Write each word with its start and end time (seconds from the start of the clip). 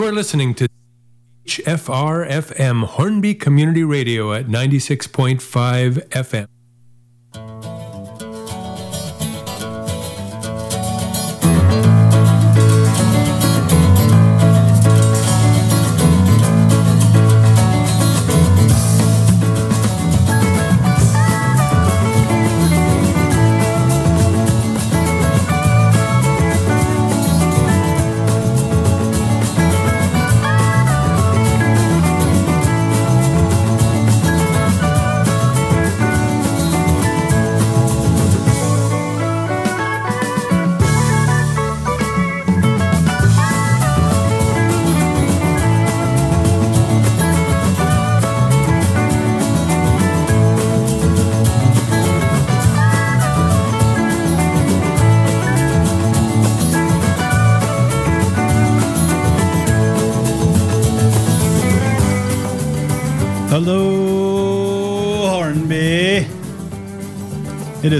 You 0.00 0.06
are 0.06 0.12
listening 0.12 0.54
to 0.54 0.66
HFR 1.44 2.26
FM 2.26 2.84
Hornby 2.84 3.34
Community 3.34 3.84
Radio 3.84 4.32
at 4.32 4.46
96.5 4.46 6.08
FM. 6.08 6.46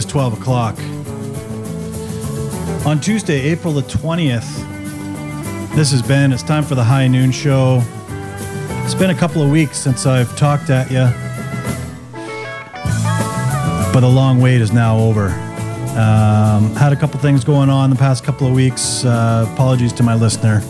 Is 0.00 0.06
12 0.06 0.40
o'clock. 0.40 0.78
On 2.86 2.98
Tuesday, 2.98 3.40
April 3.50 3.74
the 3.74 3.82
20th, 3.82 4.48
this 5.74 5.90
has 5.90 6.00
been, 6.00 6.32
it's 6.32 6.42
time 6.42 6.64
for 6.64 6.74
the 6.74 6.82
High 6.82 7.06
Noon 7.06 7.30
Show. 7.30 7.82
It's 8.84 8.94
been 8.94 9.10
a 9.10 9.14
couple 9.14 9.42
of 9.42 9.50
weeks 9.50 9.76
since 9.76 10.06
I've 10.06 10.34
talked 10.38 10.70
at 10.70 10.90
you, 10.90 11.04
but 13.92 14.00
the 14.00 14.08
long 14.08 14.40
wait 14.40 14.62
is 14.62 14.72
now 14.72 14.98
over. 14.98 15.26
Um, 15.98 16.74
had 16.76 16.94
a 16.94 16.96
couple 16.96 17.20
things 17.20 17.44
going 17.44 17.68
on 17.68 17.90
the 17.90 17.96
past 17.96 18.24
couple 18.24 18.46
of 18.46 18.54
weeks. 18.54 19.04
Uh, 19.04 19.46
apologies 19.52 19.92
to 19.94 20.02
my 20.02 20.14
listener, 20.14 20.60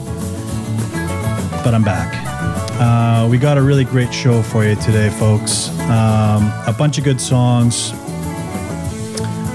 but 1.63 1.73
I'm 1.73 1.85
back. 1.85 2.17
Uh, 2.81 3.29
we 3.31 3.39
got 3.39 3.59
a 3.59 3.63
really 3.63 3.85
great 3.85 4.13
show 4.13 4.43
for 4.43 4.65
you 4.65 4.75
today, 4.75 5.09
folks. 5.11 5.69
Um, 5.83 6.53
a 6.67 6.75
bunch 6.77 6.99
of 6.99 7.05
good 7.05 7.21
songs, 7.21 7.93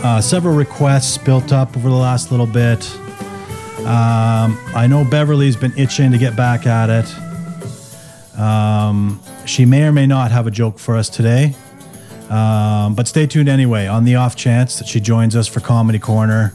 uh, 0.06 0.22
several 0.22 0.54
requests 0.54 1.18
built 1.18 1.52
up 1.52 1.76
over 1.76 1.90
the 1.90 1.96
last 1.96 2.30
little 2.30 2.46
bit. 2.46 2.88
Um, 3.80 4.56
I 4.76 4.86
know 4.88 5.04
Beverly's 5.04 5.56
been 5.56 5.76
itching 5.76 6.12
to 6.12 6.20
get 6.20 6.36
back 6.36 6.68
at 6.68 6.92
it. 6.92 8.40
Um, 8.40 9.20
she 9.48 9.66
may 9.66 9.84
or 9.84 9.92
may 9.92 10.06
not 10.06 10.30
have 10.30 10.46
a 10.46 10.52
joke 10.52 10.78
for 10.78 10.96
us 10.96 11.10
today. 11.10 11.56
Um, 12.30 12.94
but 12.94 13.08
stay 13.08 13.26
tuned 13.26 13.50
anyway 13.50 13.88
on 13.88 14.04
the 14.04 14.16
off 14.16 14.36
chance 14.36 14.78
that 14.78 14.88
she 14.88 15.00
joins 15.00 15.36
us 15.36 15.48
for 15.48 15.60
Comedy 15.60 15.98
Corner. 15.98 16.54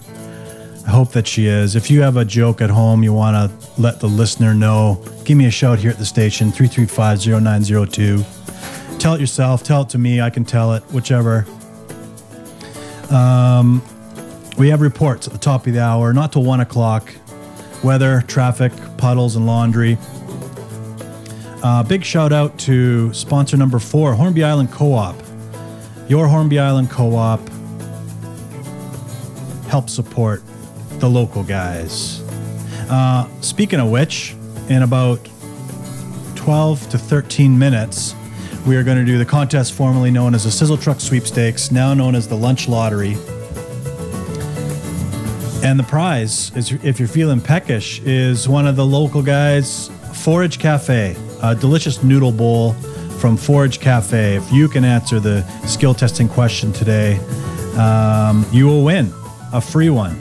I 0.87 0.91
hope 0.91 1.11
that 1.13 1.27
she 1.27 1.47
is. 1.47 1.75
If 1.75 1.91
you 1.91 2.03
have 2.03 2.17
a 2.17 2.25
joke 2.25 2.61
at 2.61 2.71
home 2.71 3.03
you 3.03 3.13
want 3.13 3.35
to 3.35 3.81
let 3.83 3.99
the 3.99 4.09
listener 4.09 4.55
know, 4.55 5.05
give 5.25 5.37
me 5.37 5.47
a 5.47 5.51
shout 5.51 5.81
here 5.81 5.91
at 5.91 5.99
the 5.99 6.07
station 6.07 6.53
335 6.53 7.43
0902. 7.43 8.25
Tell 9.01 9.15
it 9.15 9.21
yourself, 9.21 9.65
tell 9.65 9.83
it 9.83 9.89
to 9.89 9.99
me, 9.99 10.21
I 10.21 10.31
can 10.31 10.45
tell 10.45 10.73
it, 10.75 10.85
whichever. 10.93 11.47
Um, 13.11 13.83
we 14.57 14.69
have 14.69 14.81
reports 14.81 15.27
at 15.27 15.33
the 15.33 15.39
top 15.39 15.67
of 15.67 15.73
the 15.73 15.81
hour, 15.81 16.13
not 16.13 16.33
till 16.33 16.45
one 16.45 16.61
o'clock. 16.61 17.13
Weather, 17.83 18.23
traffic, 18.27 18.73
puddles, 18.99 19.37
and 19.37 19.47
laundry. 19.47 19.97
Uh, 21.63 21.83
big 21.83 22.05
shout 22.05 22.33
out 22.33 22.59
to 22.59 23.13
sponsor 23.13 23.57
number 23.57 23.79
four, 23.79 24.15
Hornby 24.15 24.45
Island 24.45 24.71
Co 24.71 24.93
op. 24.93 25.17
Your 26.09 26.27
Hornby 26.27 26.59
Island 26.59 26.91
Co 26.91 27.15
op 27.15 27.41
help 29.69 29.89
support 29.89 30.43
the 30.99 31.09
local 31.09 31.43
guys. 31.43 32.21
Uh, 32.91 33.27
speaking 33.41 33.81
of 33.81 33.91
which, 33.91 34.35
in 34.69 34.83
about 34.83 35.21
12 36.35 36.89
to 36.91 36.99
13 36.99 37.59
minutes, 37.59 38.15
we 38.67 38.77
are 38.77 38.83
going 38.83 38.99
to 38.99 39.05
do 39.05 39.19
the 39.19 39.25
contest 39.25 39.73
formerly 39.73 40.11
known 40.11 40.35
as 40.35 40.45
the 40.45 40.51
Sizzle 40.51 40.77
Truck 40.77 41.01
Sweepstakes, 41.01 41.71
now 41.71 41.95
known 41.95 42.15
as 42.15 42.29
the 42.29 42.37
Lunch 42.37 42.69
Lottery. 42.69 43.17
And 45.63 45.79
the 45.79 45.87
prize 45.87 46.55
is, 46.57 46.73
if 46.85 46.99
you're 46.99 47.09
feeling 47.09 47.41
peckish, 47.41 48.01
is 48.01 48.49
one 48.49 48.67
of 48.67 48.77
the 48.77 48.85
local 48.85 49.23
guys, 49.23 49.89
Forage 50.15 50.59
Cafe, 50.59 51.17
a 51.43 51.55
delicious 51.55 52.03
noodle 52.03 52.33
bowl 52.33 52.73
from 53.19 53.37
Forage 53.37 53.81
Cafe. 53.81 54.37
If 54.37 54.53
you 54.53 54.69
can 54.69 54.85
answer 54.85 55.21
the 55.21 55.43
skill 55.67 55.95
testing 55.95 56.29
question 56.29 56.73
today, 56.73 57.17
um, 57.77 58.47
you 58.53 58.67
will 58.67 58.85
win 58.85 59.13
a 59.53 59.61
free 59.61 59.91
one. 59.91 60.17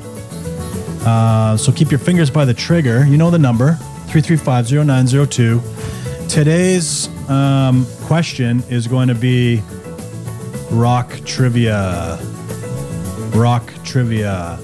Uh, 1.06 1.56
so 1.58 1.72
keep 1.72 1.92
your 1.92 2.00
fingers 2.00 2.30
by 2.30 2.46
the 2.46 2.54
trigger. 2.54 3.06
You 3.06 3.18
know 3.18 3.32
the 3.32 3.40
number 3.40 3.76
335 4.08 4.72
0902. 4.72 5.62
Today's 6.28 7.10
um, 7.30 7.86
question 8.02 8.64
is 8.70 8.88
going 8.88 9.08
to 9.08 9.16
be 9.16 9.62
rock 10.72 11.12
trivia. 11.26 12.18
Rock 13.34 13.72
trivia. 13.84 14.60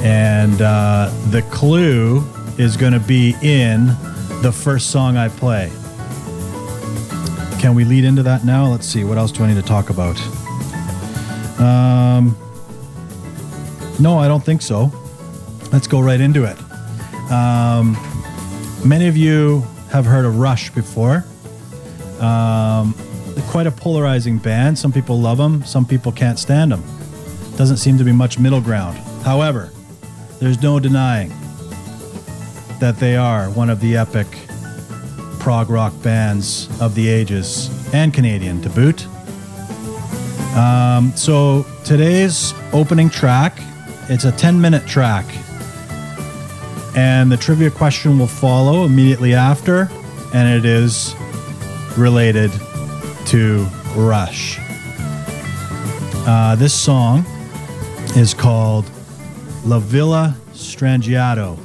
And 0.00 0.62
uh, 0.62 1.10
the 1.30 1.42
clue 1.50 2.24
is 2.58 2.76
going 2.76 2.92
to 2.92 3.00
be 3.00 3.34
in 3.42 3.86
the 4.42 4.52
first 4.52 4.90
song 4.90 5.16
I 5.16 5.28
play. 5.28 5.70
Can 7.60 7.74
we 7.74 7.84
lead 7.84 8.04
into 8.04 8.22
that 8.22 8.44
now? 8.44 8.66
Let's 8.66 8.86
see. 8.86 9.04
What 9.04 9.18
else 9.18 9.32
do 9.32 9.44
I 9.44 9.48
need 9.48 9.60
to 9.60 9.62
talk 9.62 9.90
about? 9.90 10.18
Um, 11.60 12.36
no, 13.98 14.16
I 14.16 14.28
don't 14.28 14.44
think 14.44 14.62
so. 14.62 14.92
Let's 15.72 15.88
go 15.88 16.00
right 16.00 16.20
into 16.20 16.44
it. 16.44 16.56
Um, 17.32 17.96
many 18.84 19.08
of 19.08 19.16
you 19.16 19.66
have 19.90 20.06
heard 20.06 20.24
of 20.24 20.38
Rush 20.38 20.70
before. 20.70 21.24
Um, 22.20 22.94
quite 23.48 23.66
a 23.66 23.70
polarizing 23.70 24.38
band. 24.38 24.78
Some 24.78 24.92
people 24.92 25.20
love 25.20 25.38
them, 25.38 25.64
some 25.64 25.86
people 25.86 26.12
can't 26.12 26.38
stand 26.38 26.72
them. 26.72 26.82
Doesn't 27.56 27.78
seem 27.78 27.98
to 27.98 28.04
be 28.04 28.12
much 28.12 28.38
middle 28.38 28.60
ground. 28.60 28.98
However, 29.24 29.72
there's 30.38 30.62
no 30.62 30.78
denying 30.78 31.32
that 32.78 32.96
they 32.98 33.16
are 33.16 33.50
one 33.50 33.70
of 33.70 33.80
the 33.80 33.96
epic 33.96 34.26
prog 35.40 35.70
rock 35.70 35.92
bands 36.02 36.68
of 36.80 36.94
the 36.94 37.08
ages 37.08 37.70
and 37.94 38.12
Canadian 38.12 38.60
to 38.62 38.68
boot. 38.70 39.06
Um, 40.56 41.12
so 41.16 41.64
today's 41.84 42.52
opening 42.72 43.10
track, 43.10 43.60
it's 44.08 44.24
a 44.24 44.32
10 44.32 44.60
minute 44.60 44.86
track. 44.86 45.24
And 46.96 47.30
the 47.30 47.36
trivia 47.36 47.70
question 47.70 48.18
will 48.18 48.26
follow 48.26 48.84
immediately 48.84 49.34
after, 49.34 49.88
and 50.34 50.48
it 50.48 50.64
is 50.64 51.14
related 51.98 52.52
to 53.26 53.66
Rush. 53.94 54.58
Uh, 56.26 56.54
this 56.56 56.72
song 56.72 57.24
is 58.16 58.32
called 58.32 58.88
La 59.64 59.78
Villa 59.78 60.36
Strangiato. 60.52 61.58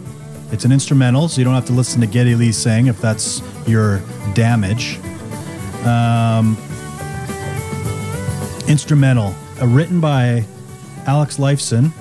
It's 0.51 0.65
an 0.65 0.71
instrumental, 0.71 1.27
so 1.27 1.39
you 1.39 1.45
don't 1.45 1.53
have 1.53 1.65
to 1.65 1.73
listen 1.73 2.01
to 2.01 2.07
Geddy 2.07 2.35
Lee 2.35 2.51
sing 2.51 2.87
if 2.87 2.99
that's 2.99 3.41
your 3.67 4.01
damage. 4.33 4.99
Um, 5.85 6.57
instrumental, 8.67 9.35
uh, 9.61 9.67
written 9.67 9.99
by 9.99 10.45
Alex 11.05 11.37
Lifeson, 11.37 11.91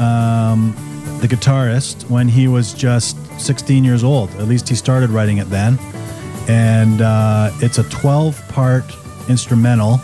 um, 0.00 0.74
the 1.20 1.28
guitarist, 1.28 2.08
when 2.10 2.28
he 2.28 2.48
was 2.48 2.74
just 2.74 3.16
16 3.40 3.84
years 3.84 4.02
old. 4.02 4.30
At 4.36 4.48
least 4.48 4.68
he 4.68 4.74
started 4.74 5.10
writing 5.10 5.38
it 5.38 5.48
then. 5.50 5.78
And 6.48 7.00
uh, 7.00 7.50
it's 7.56 7.78
a 7.78 7.84
12 7.84 8.48
part 8.48 8.84
instrumental 9.28 9.96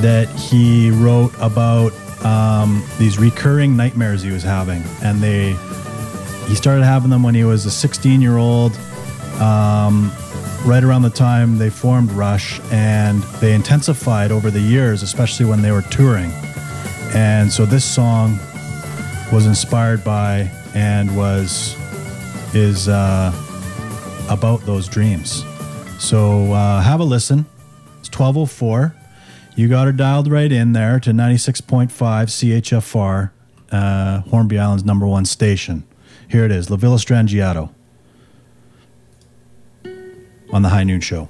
that 0.00 0.28
he 0.30 0.90
wrote 0.90 1.32
about 1.40 1.92
um, 2.24 2.84
these 2.98 3.18
recurring 3.18 3.76
nightmares 3.76 4.22
he 4.22 4.30
was 4.30 4.42
having. 4.42 4.82
And 5.02 5.20
they 5.20 5.56
he 6.46 6.54
started 6.56 6.84
having 6.84 7.10
them 7.10 7.22
when 7.22 7.34
he 7.34 7.44
was 7.44 7.66
a 7.66 7.70
16 7.70 8.20
year 8.20 8.36
old. 8.36 8.76
Um, 9.40 10.12
right 10.64 10.84
around 10.84 11.02
the 11.02 11.10
time 11.10 11.58
they 11.58 11.70
formed 11.70 12.12
Rush, 12.12 12.60
and 12.70 13.22
they 13.40 13.54
intensified 13.54 14.30
over 14.30 14.50
the 14.50 14.60
years, 14.60 15.02
especially 15.02 15.46
when 15.46 15.62
they 15.62 15.72
were 15.72 15.82
touring. 15.82 16.30
And 17.14 17.50
so 17.50 17.64
this 17.64 17.84
song 17.84 18.38
was 19.32 19.46
inspired 19.46 20.04
by 20.04 20.50
and 20.74 21.16
was 21.16 21.76
is 22.54 22.88
uh, 22.88 23.32
about 24.30 24.64
those 24.64 24.88
dreams. 24.88 25.44
So 25.98 26.52
uh, 26.52 26.80
have 26.80 27.00
a 27.00 27.04
listen. 27.04 27.44
It's 27.98 28.08
1204. 28.08 28.96
You 29.56 29.68
got 29.68 29.86
her 29.86 29.92
dialed 29.92 30.30
right 30.30 30.50
in 30.50 30.72
there 30.72 30.98
to 31.00 31.10
96.5 31.10 31.90
CHFR, 31.90 33.30
uh, 33.70 34.20
Hornby 34.30 34.58
Island's 34.58 34.84
number 34.84 35.06
one 35.06 35.26
station. 35.26 35.84
Here 36.28 36.44
it 36.44 36.52
is, 36.52 36.70
La 36.70 36.76
Villa 36.76 36.96
Strangiato 36.96 37.70
on 40.52 40.62
the 40.62 40.68
High 40.68 40.84
Noon 40.84 41.00
Show. 41.00 41.28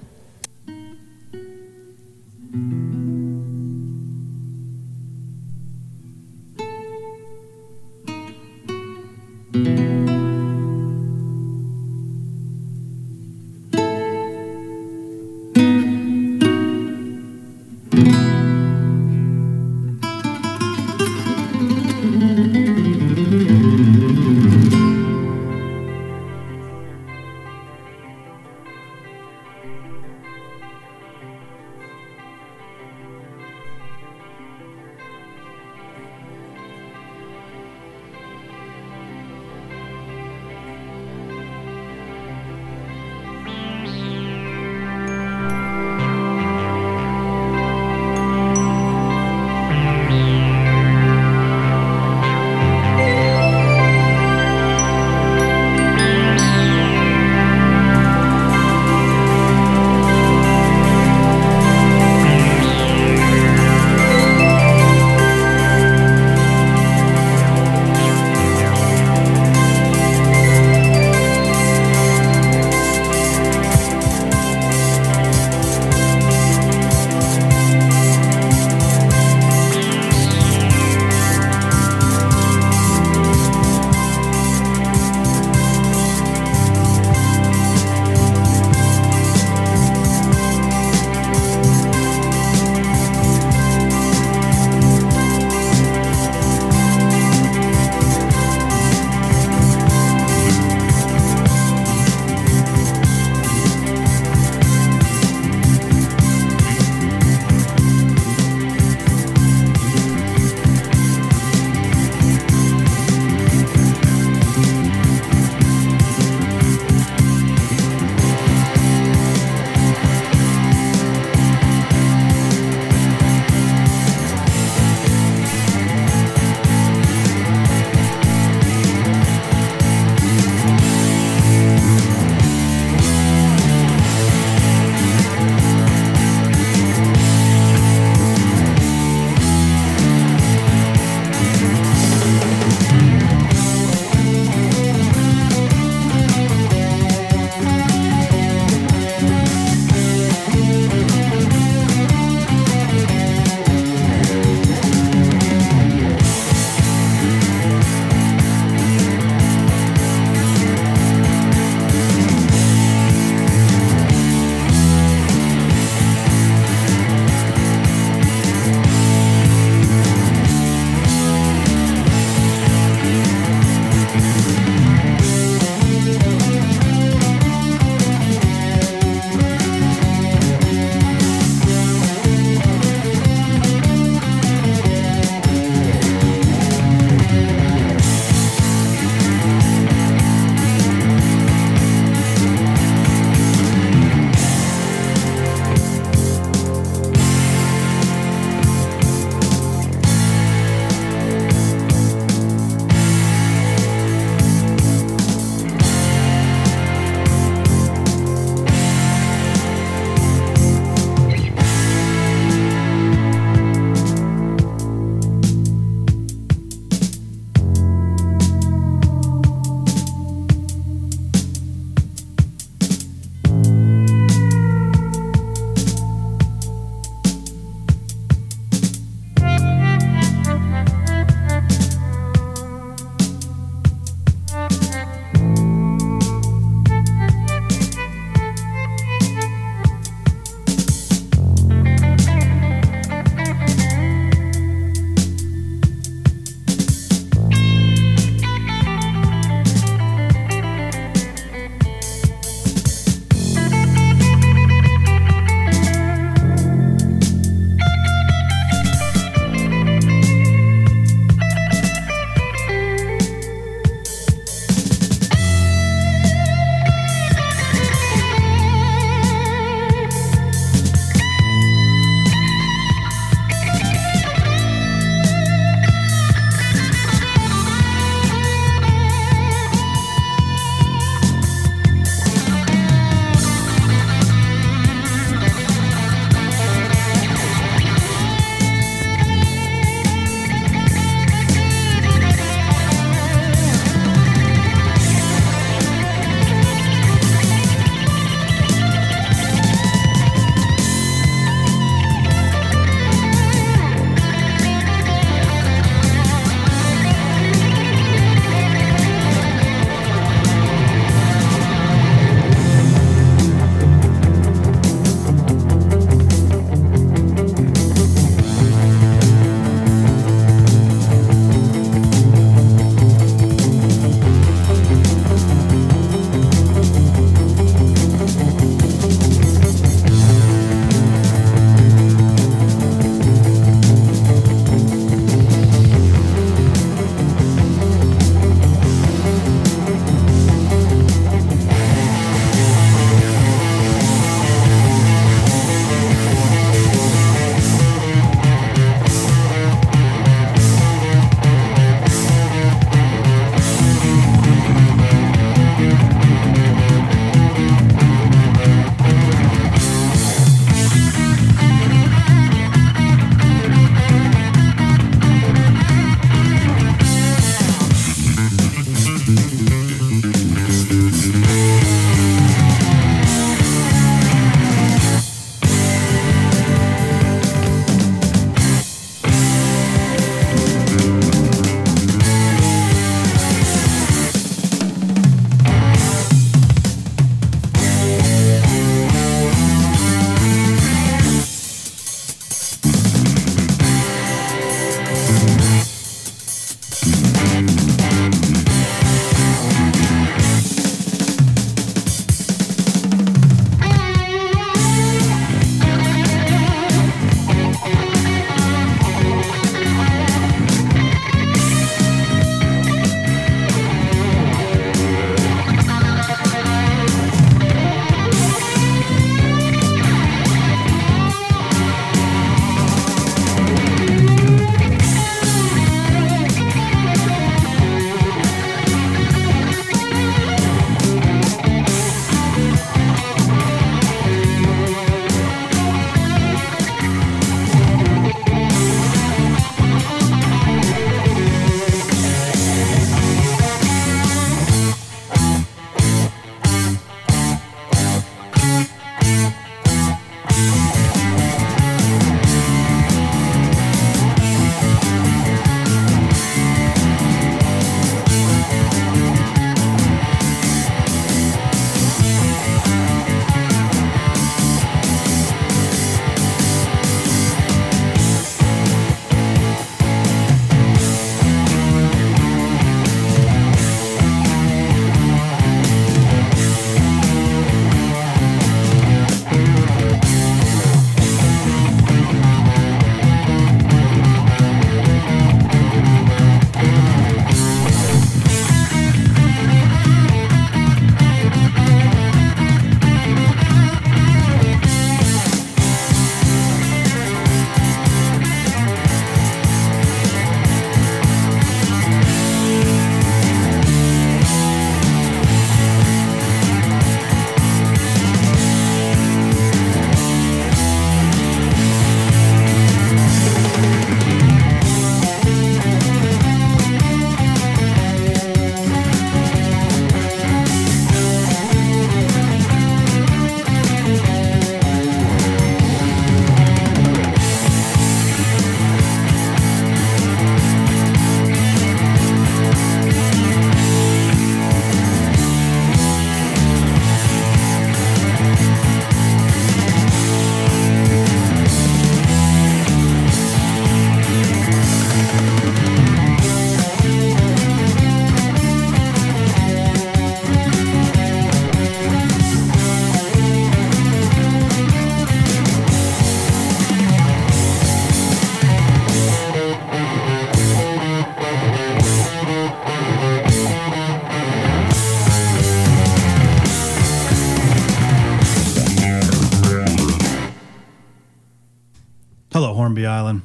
Island. 573.07 573.43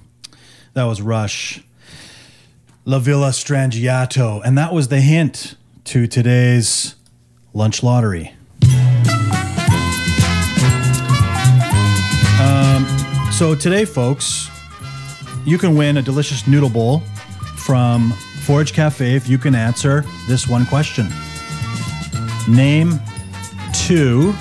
That 0.74 0.84
was 0.84 1.02
Rush. 1.02 1.64
La 2.86 3.00
Villa 3.00 3.30
Strangiato. 3.30 4.42
And 4.44 4.58
that 4.58 4.74
was 4.74 4.90
the 4.90 5.02
hint 5.02 5.56
to 5.86 6.08
today's 6.08 6.96
lunch 7.54 7.82
lottery. 7.82 8.34
Um, 12.40 12.86
so 13.32 13.56
today, 13.56 13.86
folks, 13.86 14.50
you 15.46 15.58
can 15.58 15.76
win 15.78 15.98
a 15.98 16.02
delicious 16.02 16.48
noodle 16.48 16.70
bowl 16.70 17.00
from 17.56 18.12
Forage 18.44 18.74
Cafe 18.74 19.16
if 19.16 19.28
you 19.28 19.38
can 19.38 19.56
answer 19.56 20.04
this 20.28 20.48
one 20.48 20.66
question. 20.66 21.08
Name 22.48 23.00
two 23.74 24.34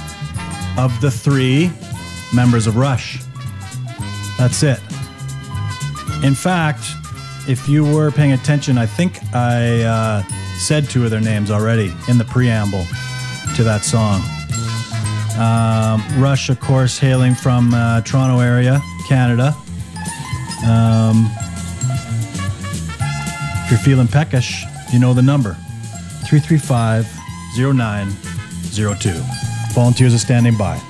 of 0.76 1.00
the 1.00 1.10
three 1.10 1.70
members 2.34 2.66
of 2.66 2.76
Rush. 2.76 3.22
That's 4.38 4.62
it. 4.62 4.80
In 6.24 6.34
fact, 6.34 6.80
if 7.46 7.68
you 7.68 7.84
were 7.84 8.10
paying 8.10 8.32
attention, 8.32 8.78
I 8.78 8.86
think 8.86 9.18
I 9.34 9.82
uh, 9.82 10.22
said 10.56 10.88
two 10.88 11.04
of 11.04 11.10
their 11.10 11.20
names 11.20 11.50
already 11.50 11.92
in 12.08 12.16
the 12.16 12.24
preamble 12.24 12.86
to 13.56 13.62
that 13.62 13.84
song. 13.84 14.22
Um, 15.38 16.02
Rush, 16.22 16.48
of 16.48 16.60
course, 16.60 16.98
hailing 16.98 17.34
from 17.34 17.74
uh, 17.74 18.00
Toronto 18.00 18.40
area, 18.40 18.80
Canada. 19.06 19.54
Um, 20.66 21.28
if 23.64 23.70
you're 23.70 23.78
feeling 23.78 24.08
peckish, 24.08 24.64
you 24.94 24.98
know 24.98 25.12
the 25.12 25.22
number 25.22 25.58
335 26.26 27.06
0902. 27.58 29.12
Volunteers 29.74 30.14
are 30.14 30.18
standing 30.18 30.56
by. 30.56 30.80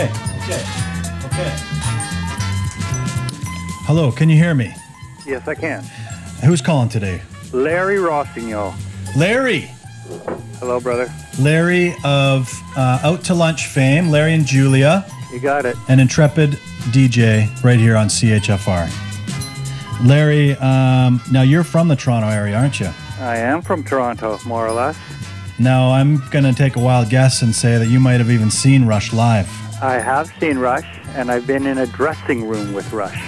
Okay, 0.00 0.12
okay, 0.12 0.62
okay. 1.26 1.50
Hello, 3.84 4.10
can 4.10 4.30
you 4.30 4.36
hear 4.36 4.54
me? 4.54 4.74
Yes, 5.26 5.46
I 5.46 5.54
can. 5.54 5.82
Who's 6.42 6.62
calling 6.62 6.88
today? 6.88 7.20
Larry 7.52 7.98
Rossignol. 7.98 8.72
Larry. 9.14 9.68
Hello, 10.58 10.80
brother. 10.80 11.12
Larry 11.38 11.94
of 12.02 12.50
uh, 12.78 13.00
Out 13.02 13.22
to 13.24 13.34
Lunch 13.34 13.66
fame, 13.66 14.08
Larry 14.08 14.32
and 14.32 14.46
Julia, 14.46 15.04
You 15.34 15.38
got 15.38 15.66
it. 15.66 15.76
an 15.88 16.00
intrepid 16.00 16.52
DJ 16.92 17.62
right 17.62 17.78
here 17.78 17.96
on 17.96 18.06
CHFR. 18.08 18.88
Larry, 20.06 20.52
um, 20.56 21.20
now 21.30 21.42
you're 21.42 21.62
from 21.64 21.88
the 21.88 21.96
Toronto 21.96 22.28
area, 22.28 22.56
aren't 22.56 22.80
you? 22.80 22.88
I 23.18 23.36
am 23.36 23.60
from 23.60 23.84
Toronto, 23.84 24.38
more 24.46 24.66
or 24.66 24.72
less. 24.72 24.96
Now 25.58 25.92
I'm 25.92 26.26
going 26.30 26.44
to 26.44 26.54
take 26.54 26.76
a 26.76 26.80
wild 26.80 27.10
guess 27.10 27.42
and 27.42 27.54
say 27.54 27.76
that 27.76 27.88
you 27.88 28.00
might 28.00 28.18
have 28.18 28.30
even 28.30 28.50
seen 28.50 28.86
Rush 28.86 29.12
live. 29.12 29.46
I 29.82 29.94
have 29.94 30.30
seen 30.38 30.58
Rush, 30.58 30.86
and 31.14 31.30
I've 31.30 31.46
been 31.46 31.66
in 31.66 31.78
a 31.78 31.86
dressing 31.86 32.46
room 32.46 32.74
with 32.74 32.92
Rush. 32.92 33.18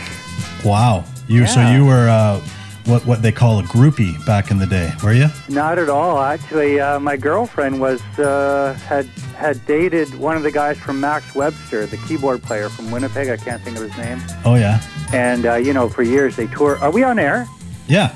Wow. 0.64 1.04
You 1.28 1.46
so 1.46 1.66
you 1.70 1.86
were 1.86 2.08
uh, 2.08 2.40
what 2.84 3.06
what 3.06 3.22
they 3.22 3.32
call 3.32 3.58
a 3.58 3.62
groupie 3.62 4.24
back 4.26 4.50
in 4.50 4.58
the 4.58 4.66
day, 4.66 4.92
were 5.02 5.12
you? 5.12 5.28
Not 5.48 5.78
at 5.78 5.88
all, 5.88 6.20
actually. 6.20 6.78
Uh, 6.78 7.00
my 7.00 7.16
girlfriend 7.16 7.80
was 7.80 8.02
uh, 8.18 8.74
had 8.86 9.06
had 9.36 9.64
dated 9.66 10.14
one 10.18 10.36
of 10.36 10.42
the 10.42 10.50
guys 10.50 10.76
from 10.78 11.00
Max 11.00 11.34
Webster, 11.34 11.86
the 11.86 11.96
keyboard 12.08 12.42
player 12.42 12.68
from 12.68 12.90
Winnipeg. 12.90 13.28
I 13.28 13.36
can't 13.36 13.62
think 13.62 13.76
of 13.78 13.84
his 13.84 13.96
name. 13.96 14.20
Oh 14.44 14.56
yeah. 14.56 14.82
And 15.12 15.46
uh, 15.46 15.54
you 15.54 15.72
know, 15.72 15.88
for 15.88 16.02
years 16.02 16.36
they 16.36 16.48
tour. 16.48 16.76
Are 16.78 16.90
we 16.90 17.02
on 17.02 17.18
air? 17.18 17.46
Yeah. 17.86 18.14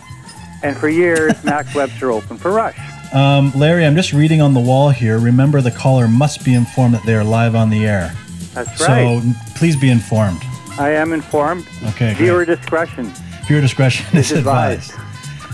And 0.62 0.76
for 0.76 0.88
years, 0.88 1.32
Max 1.44 1.74
Webster 1.74 2.10
opened 2.10 2.40
for 2.40 2.50
Rush. 2.50 2.78
Um, 3.14 3.52
Larry, 3.54 3.86
I'm 3.86 3.94
just 3.94 4.12
reading 4.12 4.40
on 4.40 4.52
the 4.52 4.60
wall 4.60 4.90
here. 4.90 5.18
Remember, 5.18 5.60
the 5.60 5.70
caller 5.70 6.08
must 6.08 6.44
be 6.44 6.54
informed 6.54 6.94
that 6.94 7.04
they 7.06 7.14
are 7.14 7.24
live 7.24 7.54
on 7.54 7.70
the 7.70 7.86
air. 7.86 8.14
That's 8.56 8.78
So 8.78 8.86
right. 8.86 9.04
n- 9.22 9.36
please 9.54 9.76
be 9.76 9.90
informed. 9.90 10.40
I 10.78 10.90
am 10.90 11.12
informed. 11.12 11.66
Okay. 11.90 12.14
great. 12.14 12.16
Viewer 12.16 12.44
discretion. 12.44 13.12
Viewer 13.46 13.60
discretion 13.60 14.04
is 14.18 14.32
is 14.32 14.38
advised. 14.38 14.92
advised. 14.92 15.02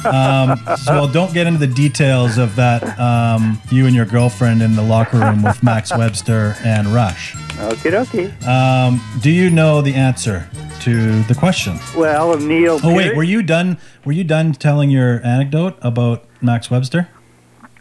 um, 0.07 0.77
so 0.77 1.09
don't 1.13 1.33
get 1.35 1.47
into 1.47 1.59
the 1.61 1.73
details 1.73 2.39
of 2.39 2.55
that. 2.57 2.99
Um, 2.99 3.61
you 3.71 3.87
and 3.87 3.95
your 3.95 4.05
girlfriend 4.07 4.63
in 4.63 4.75
the 4.77 4.83
locker 4.83 5.19
room 5.19 5.43
with 5.43 5.63
Max 5.63 5.91
Webster 5.97 6.55
and 6.65 6.89
Rush. 6.89 7.35
Okie 7.59 7.91
dokie. 7.93 8.47
Um, 8.47 9.01
do 9.21 9.31
you 9.31 9.51
know 9.51 9.81
the 9.81 9.95
answer 9.95 10.49
to 10.81 11.23
the 11.25 11.35
question? 11.35 11.79
Well, 11.97 12.37
Neil. 12.39 12.81
Oh 12.83 12.95
wait, 12.95 13.15
were 13.17 13.23
you 13.23 13.43
done? 13.43 13.79
Were 14.05 14.13
you 14.13 14.25
done 14.25 14.53
telling 14.55 14.91
your 14.91 15.25
anecdote 15.25 15.77
about 15.83 16.25
Max 16.41 16.71
Webster? 16.71 17.09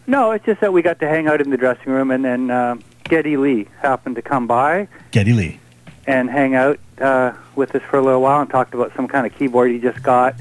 No, 0.08 0.32
it's 0.32 0.46
just 0.46 0.62
that 0.62 0.74
we 0.74 0.82
got 0.84 1.00
to 1.00 1.08
hang 1.08 1.28
out 1.28 1.42
in 1.42 1.50
the 1.52 1.58
dressing 1.58 1.92
room, 1.92 2.12
and 2.12 2.24
then 2.26 2.52
uh, 2.52 2.76
Geddy 3.12 3.36
Lee 3.36 3.68
happened 3.82 4.16
to 4.16 4.22
come 4.22 4.48
by 4.48 4.88
Geddy 5.12 5.34
Lee. 5.34 5.60
and 6.08 6.30
hang 6.30 6.56
out 6.56 6.80
uh, 7.02 7.34
with 7.58 7.76
us 7.76 7.82
for 7.90 7.98
a 7.98 8.02
little 8.02 8.22
while 8.22 8.40
and 8.40 8.50
talked 8.50 8.74
about 8.74 8.96
some 8.96 9.06
kind 9.06 9.28
of 9.28 9.38
keyboard 9.38 9.70
he 9.70 9.80
just 9.80 10.02
got. 10.02 10.34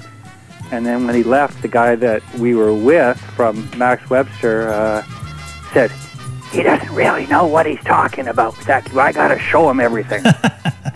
And 0.70 0.87
then 0.87 1.04
when 1.04 1.16
he 1.16 1.24
left, 1.24 1.62
the 1.62 1.68
guy 1.68 1.96
that 1.96 2.22
we 2.35 2.54
were 2.54 2.72
with 2.72 3.20
from 3.35 3.68
Max 3.76 4.09
Webster 4.09 4.68
uh, 4.68 5.02
said, 5.72 5.90
"He 6.52 6.62
doesn't 6.62 6.92
really 6.94 7.26
know 7.26 7.44
what 7.44 7.66
he's 7.66 7.83
talking 7.83 8.28
about 8.28 8.56
that. 8.66 8.88
I 8.96 9.11
got 9.11 9.28
to 9.28 9.38
show 9.40 9.68
him 9.68 9.80
everything." 9.80 10.22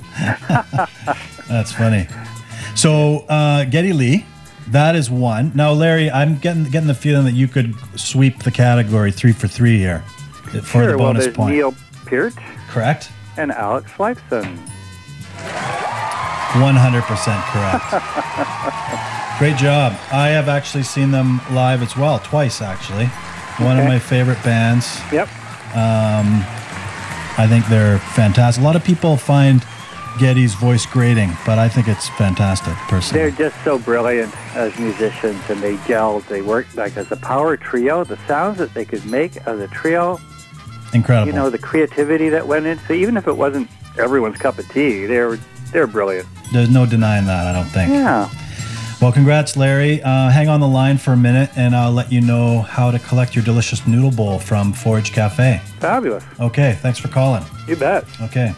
That's 1.48 1.72
funny. 1.72 2.06
So 2.76 3.24
uh, 3.28 3.64
Geddy 3.64 3.92
Lee, 3.92 4.26
that 4.68 4.94
is 4.94 5.10
one. 5.10 5.50
Now, 5.56 5.72
Larry, 5.72 6.08
I'm 6.08 6.38
getting 6.38 6.62
getting 6.62 6.86
the 6.86 6.94
feeling 6.94 7.24
that 7.24 7.34
you 7.34 7.48
could 7.48 7.74
sweep 7.98 8.44
the 8.44 8.52
category 8.52 9.10
three 9.10 9.32
for 9.32 9.48
three 9.48 9.78
here 9.78 10.04
for 10.62 10.82
sure. 10.82 10.92
the 10.92 10.98
well, 10.98 11.08
bonus 11.08 11.24
there's 11.24 11.36
point. 11.36 11.54
Neil 11.54 11.74
Peart 12.06 12.34
Correct. 12.68 13.10
and 13.36 13.50
Alex 13.52 13.90
Lifeson. 13.92 14.58
One 16.60 16.76
hundred 16.76 17.02
percent 17.02 17.42
correct. 17.50 17.90
Great 19.38 19.56
job. 19.56 19.92
I 20.12 20.28
have 20.28 20.48
actually 20.48 20.84
seen 20.84 21.10
them 21.10 21.40
live 21.50 21.82
as 21.82 21.96
well, 21.96 22.20
twice 22.20 22.62
actually. 22.62 23.06
One 23.58 23.78
of 23.78 23.84
my 23.84 23.98
favorite 23.98 24.40
bands. 24.44 25.00
Yep. 25.12 25.28
Um, 25.74 26.44
I 27.36 27.46
think 27.48 27.66
they're 27.66 27.98
fantastic. 27.98 28.62
A 28.62 28.64
lot 28.64 28.76
of 28.76 28.84
people 28.84 29.16
find 29.16 29.64
Geddy's 30.20 30.54
voice 30.54 30.86
grating, 30.86 31.32
but 31.44 31.58
I 31.58 31.68
think 31.68 31.88
it's 31.88 32.08
fantastic 32.10 32.74
personally. 32.88 33.20
They're 33.30 33.50
just 33.50 33.64
so 33.64 33.76
brilliant 33.78 34.32
as 34.54 34.78
musicians, 34.78 35.42
and 35.48 35.60
they 35.60 35.74
gelled. 35.78 36.24
They 36.28 36.42
worked 36.42 36.76
like 36.76 36.96
as 36.96 37.10
a 37.10 37.16
power 37.16 37.56
trio. 37.56 38.04
The 38.04 38.18
sounds 38.28 38.58
that 38.58 38.72
they 38.74 38.84
could 38.84 39.04
make 39.06 39.36
as 39.48 39.58
a 39.58 39.66
trio, 39.66 40.20
Incredible. 40.94 41.26
you 41.26 41.32
know, 41.34 41.50
the 41.50 41.58
creativity 41.58 42.28
that 42.30 42.46
went 42.46 42.66
into. 42.66 42.92
Even 42.92 43.16
if 43.16 43.26
it 43.26 43.36
wasn't 43.36 43.68
everyone's 43.98 44.38
cup 44.38 44.58
of 44.58 44.68
tea, 44.70 45.06
they 45.06 45.20
were 45.20 45.38
they're 45.72 45.86
brilliant. 45.86 46.26
There's 46.52 46.70
no 46.70 46.86
denying 46.86 47.26
that, 47.26 47.46
I 47.46 47.52
don't 47.52 47.68
think. 47.68 47.90
Yeah. 47.90 48.30
Well, 49.02 49.10
congrats, 49.12 49.56
Larry. 49.56 50.00
Uh, 50.02 50.30
hang 50.30 50.48
on 50.48 50.60
the 50.60 50.68
line 50.68 50.96
for 50.98 51.12
a 51.12 51.16
minute, 51.16 51.50
and 51.56 51.74
I'll 51.74 51.92
let 51.92 52.10
you 52.12 52.20
know 52.20 52.60
how 52.62 52.90
to 52.90 52.98
collect 53.00 53.34
your 53.34 53.44
delicious 53.44 53.86
noodle 53.86 54.12
bowl 54.12 54.38
from 54.38 54.72
Forage 54.72 55.12
Cafe. 55.12 55.60
Fabulous. 55.80 56.24
Okay, 56.40 56.78
thanks 56.80 56.98
for 57.00 57.08
calling. 57.08 57.44
You 57.66 57.76
bet. 57.76 58.04
Okay. 58.22 58.52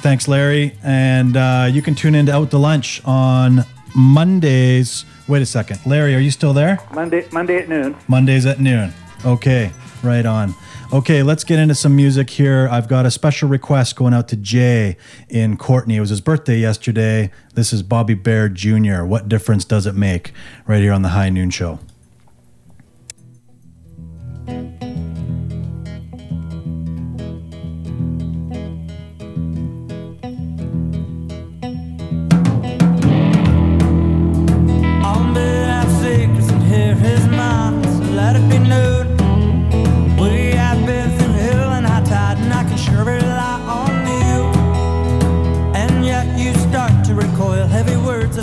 Thanks, 0.00 0.26
Larry. 0.26 0.74
And 0.82 1.36
uh, 1.36 1.68
you 1.70 1.80
can 1.82 1.94
tune 1.94 2.14
in 2.16 2.26
to 2.26 2.32
Out 2.32 2.50
to 2.50 2.58
Lunch 2.58 3.02
on 3.04 3.64
Mondays. 3.94 5.04
Wait 5.28 5.42
a 5.42 5.46
second. 5.46 5.78
Larry, 5.86 6.14
are 6.16 6.18
you 6.20 6.30
still 6.30 6.52
there? 6.52 6.78
Monday 6.92 7.28
Monday 7.30 7.58
at 7.58 7.68
noon. 7.68 7.94
Mondays 8.08 8.46
at 8.46 8.58
noon. 8.58 8.92
Okay, 9.24 9.70
right 10.02 10.26
on. 10.26 10.54
Okay, 10.92 11.22
let's 11.22 11.42
get 11.42 11.58
into 11.58 11.74
some 11.74 11.96
music 11.96 12.28
here. 12.28 12.68
I've 12.70 12.86
got 12.86 13.06
a 13.06 13.10
special 13.10 13.48
request 13.48 13.96
going 13.96 14.12
out 14.12 14.28
to 14.28 14.36
Jay 14.36 14.98
in 15.30 15.56
Courtenay. 15.56 15.96
It 15.96 16.00
was 16.00 16.10
his 16.10 16.20
birthday 16.20 16.58
yesterday. 16.58 17.30
This 17.54 17.72
is 17.72 17.82
Bobby 17.82 18.12
Bare 18.12 18.50
Jr. 18.50 19.04
What 19.04 19.26
difference 19.26 19.64
does 19.64 19.86
it 19.86 19.94
make? 19.94 20.32
Right 20.66 20.82
here 20.82 20.92
on 20.92 21.00
the 21.00 21.08
High 21.08 21.30
Noon 21.30 21.48
Show. 21.48 21.78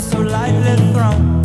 are 0.00 0.10
so 0.10 0.20
lightly 0.20 0.76
thrown. 0.92 1.42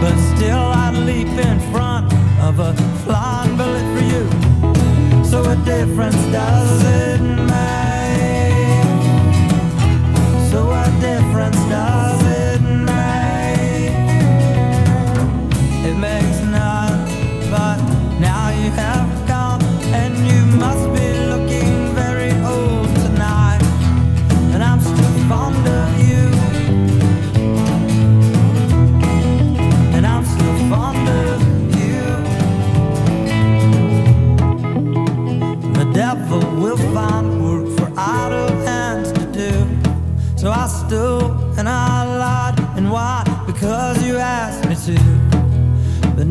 But 0.00 0.16
still, 0.36 0.56
I'd 0.56 0.96
leap 1.06 1.26
in 1.28 1.58
front 1.72 2.12
of 2.40 2.60
a 2.60 2.72
flying 3.04 3.56
bullet 3.56 3.86
for 3.94 4.04
you. 4.12 5.24
So, 5.24 5.42
what 5.42 5.64
difference 5.64 6.16
does 6.32 6.84
it 6.84 7.20
make? 7.20 7.47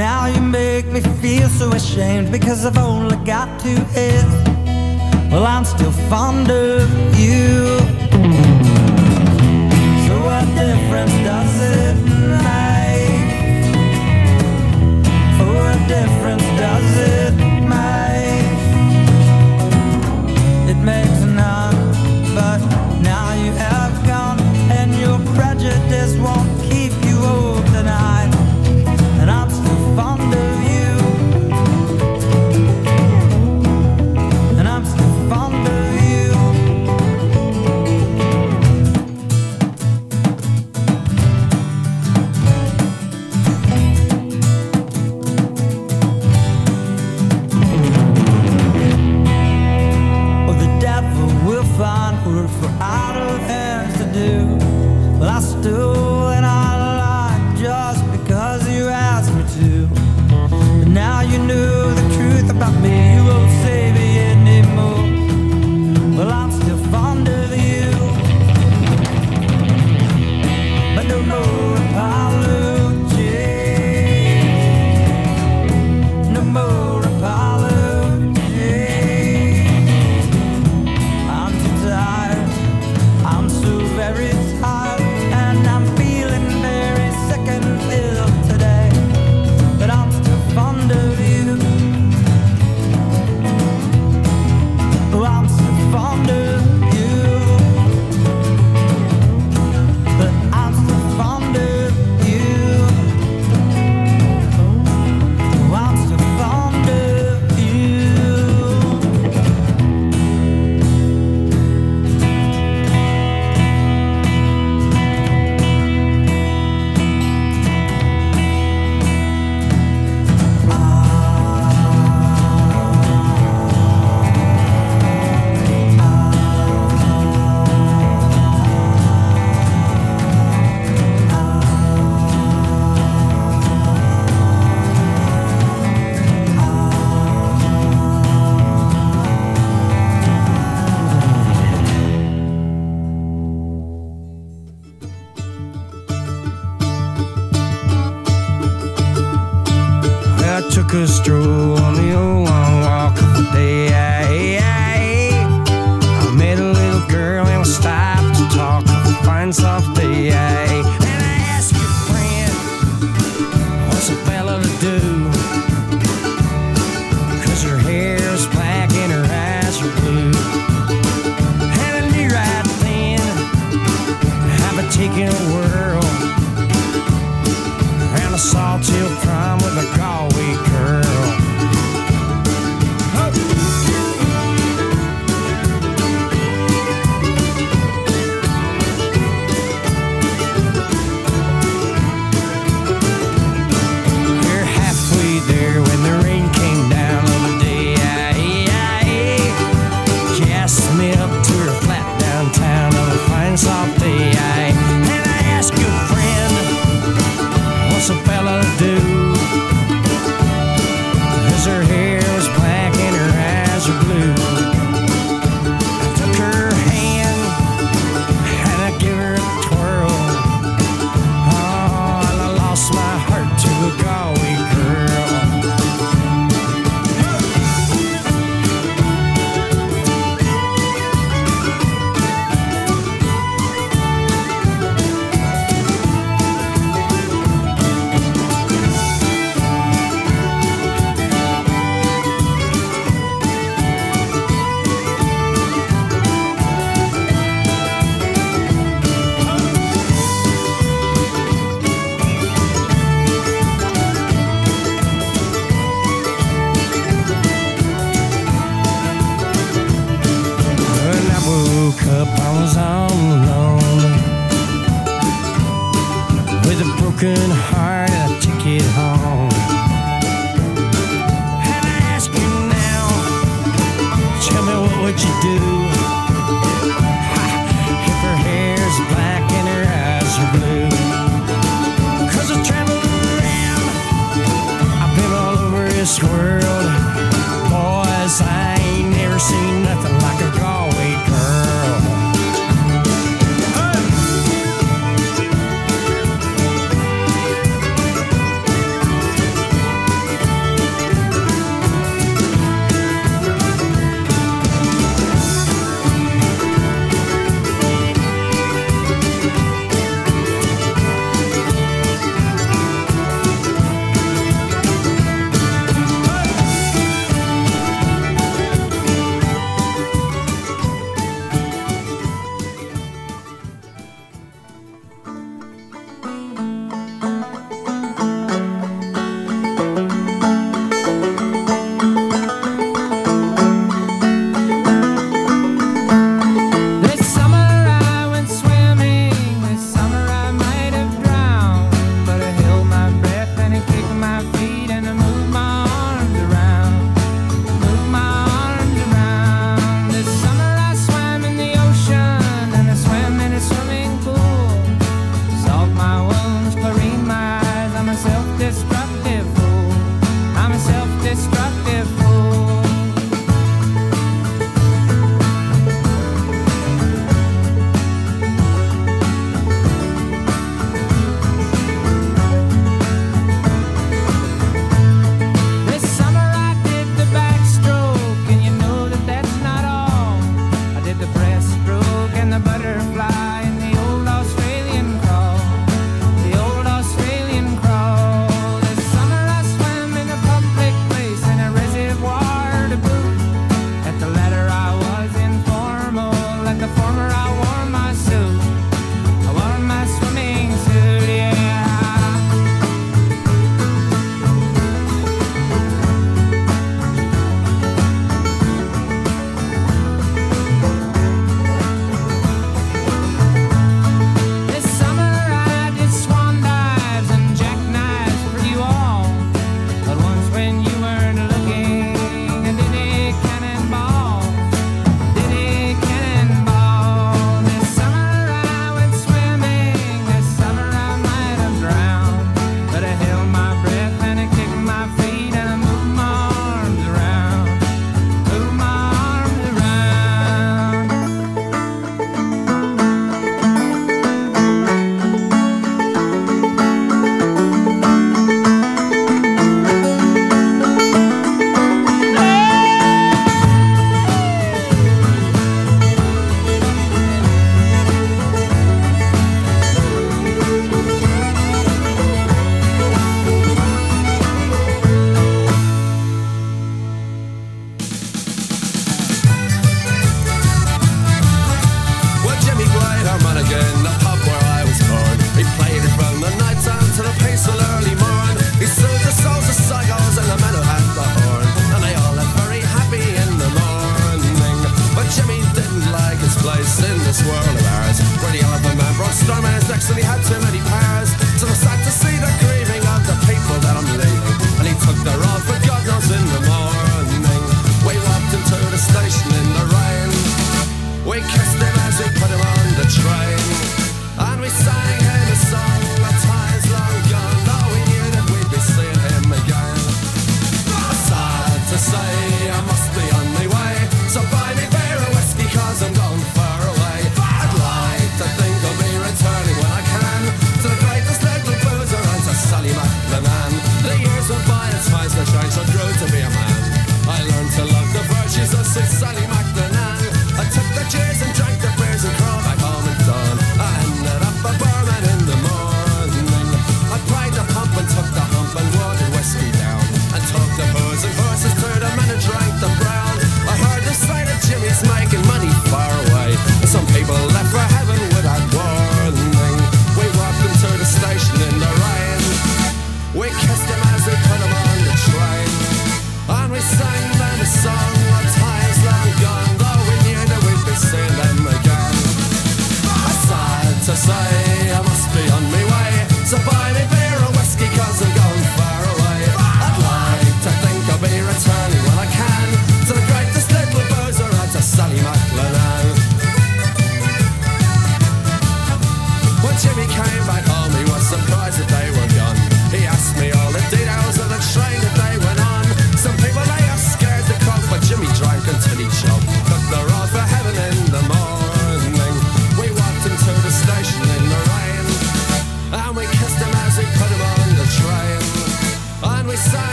Now 0.00 0.24
you 0.24 0.40
make 0.40 0.86
me 0.86 1.02
feel 1.20 1.46
so 1.50 1.68
ashamed 1.72 2.32
because 2.32 2.64
I've 2.64 2.78
only 2.78 3.18
got 3.18 3.60
two 3.60 3.76
heads. 3.96 4.32
Well, 5.30 5.44
I'm 5.44 5.66
still 5.66 5.92
fond 6.08 6.50
of 6.50 6.88
you. 7.18 7.66
So, 10.06 10.14
what 10.28 10.46
difference 10.56 11.12
does 11.28 11.54
it 11.76 11.96
make? 12.46 13.34
What 15.54 15.78
difference 15.86 16.46
does 16.64 16.90
it 17.12 17.34
make? 17.68 18.56
It 20.70 20.78
makes 20.82 21.19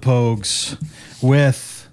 the 0.00 0.06
Pogues, 0.06 0.76
with 1.22 1.88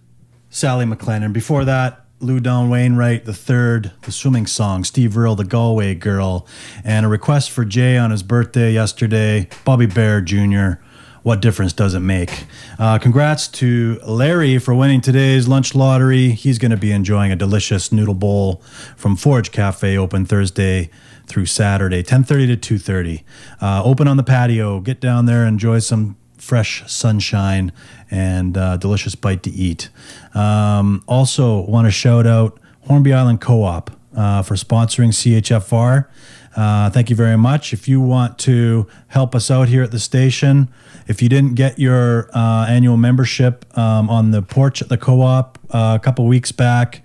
Sally 0.50 0.86
MacLennane. 0.86 1.32
Before 1.32 1.64
that, 1.66 2.06
Loudon 2.20 2.70
Wainwright 2.70 3.26
the 3.26 3.34
third, 3.34 3.92
the 4.02 4.12
swimming 4.12 4.46
song, 4.46 4.84
Steve 4.84 5.18
Earle, 5.18 5.36
the 5.36 5.46
Galway 5.46 5.96
Girl, 5.96 6.46
and 6.84 7.06
a 7.06 7.10
request 7.10 7.52
for 7.52 7.64
Jay 7.64 7.98
on 7.98 8.12
his 8.12 8.24
birthday 8.24 8.74
yesterday, 8.74 9.48
Bobby 9.64 9.86
Bare 9.86 10.22
Jr. 10.22 10.82
What 11.22 11.42
difference 11.42 11.72
does 11.72 11.94
it 11.94 12.02
make? 12.02 12.46
Uh, 12.78 13.00
congrats 13.00 13.48
to 13.50 14.00
Larry 14.06 14.58
for 14.58 14.76
winning 14.76 15.00
today's 15.00 15.48
lunch 15.48 15.74
lottery. 15.74 16.32
He's 16.32 16.60
going 16.60 16.72
to 16.72 16.78
be 16.78 16.92
enjoying 16.92 17.32
a 17.32 17.38
delicious 17.38 17.94
noodle 17.94 18.14
bowl 18.14 18.62
from 18.98 19.16
Forage 19.16 19.54
Cafe, 19.54 19.98
open 19.98 20.26
Thursday 20.26 20.90
through 21.26 21.46
Saturday, 21.46 22.04
10:30 22.04 22.60
to 22.60 22.76
2:30. 22.76 23.24
Uh, 23.62 23.82
open 23.84 24.10
on 24.10 24.18
the 24.18 24.24
patio. 24.24 24.82
Get 24.82 25.00
down 25.00 25.26
there, 25.26 25.46
enjoy 25.46 25.80
some 25.80 26.18
fresh 26.44 26.84
sunshine 26.92 27.72
and 28.12 28.58
uh, 28.58 28.78
delicious 28.78 29.16
bite 29.16 29.44
to 29.44 29.50
eat. 29.50 29.90
Um, 30.34 31.04
also, 31.08 31.62
want 31.62 31.88
to 31.88 31.92
shout 31.92 32.28
out 32.28 32.60
Hornby 32.88 33.14
Island 33.14 33.42
Co-op 33.42 33.92
uh, 34.16 34.42
for 34.44 34.56
sponsoring 34.56 35.10
CHFR. 35.10 36.08
Uh, 36.56 36.90
thank 36.90 37.10
you 37.10 37.16
very 37.16 37.38
much. 37.38 37.74
If 37.74 37.88
you 37.88 38.00
want 38.00 38.38
to 38.40 38.88
help 39.08 39.34
us 39.34 39.50
out 39.50 39.70
here 39.70 39.82
at 39.82 39.92
the 39.92 40.00
station, 40.00 40.70
if 41.08 41.22
you 41.22 41.30
didn't 41.30 41.56
get 41.56 41.80
your 41.80 42.30
uh, 42.34 42.68
annual 42.68 42.98
membership 42.98 43.66
um, 43.78 44.10
on 44.10 44.32
the 44.32 44.42
porch 44.42 44.82
at 44.82 44.90
the 44.90 44.98
co-op 44.98 45.58
uh, 45.72 45.98
a 46.00 46.04
couple 46.04 46.28
weeks 46.28 46.52
back, 46.52 47.02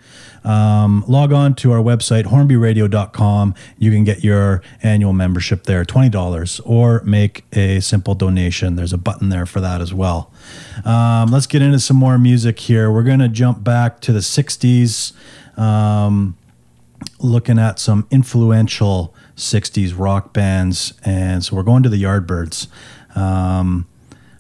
um, 0.49 1.05
log 1.07 1.31
on 1.33 1.55
to 1.57 1.73
our 1.73 1.81
website, 1.81 2.25
hornbyradio.com. 2.25 3.55
You 3.77 3.91
can 3.91 4.05
get 4.05 4.25
your 4.25 4.63
annual 4.83 5.13
membership 5.13 5.65
there, 5.65 5.85
$20, 5.85 6.61
or 6.65 7.03
make 7.05 7.45
a 7.53 7.81
simple 7.81 8.15
donation. 8.15 8.75
There's 8.75 8.95
a 8.95 8.99
button 8.99 9.29
there 9.29 9.45
for 9.45 9.61
that 9.61 9.83
as 9.83 9.93
well. 9.93 10.33
Um, 10.87 11.31
let's 11.31 11.47
get 11.47 11.61
into 11.61 11.79
some 11.79 11.99
more 11.99 12.17
music 12.17 12.61
here. 12.61 12.91
We're 12.91 13.03
going 13.03 13.19
to 13.19 13.29
jump 13.29 13.63
back 13.63 14.01
to 14.01 14.13
the 14.13 14.21
60s, 14.21 15.13
um, 15.59 16.35
looking 17.21 17.59
at 17.59 17.79
some 17.79 18.07
influential 18.11 19.15
60s 19.37 19.99
rock 19.99 20.33
bands. 20.33 20.95
And 21.05 21.45
so 21.45 21.57
we're 21.57 21.63
going 21.63 21.83
to 21.83 21.91
the 21.91 22.03
Yardbirds. 22.03 22.69
Um, 23.15 23.87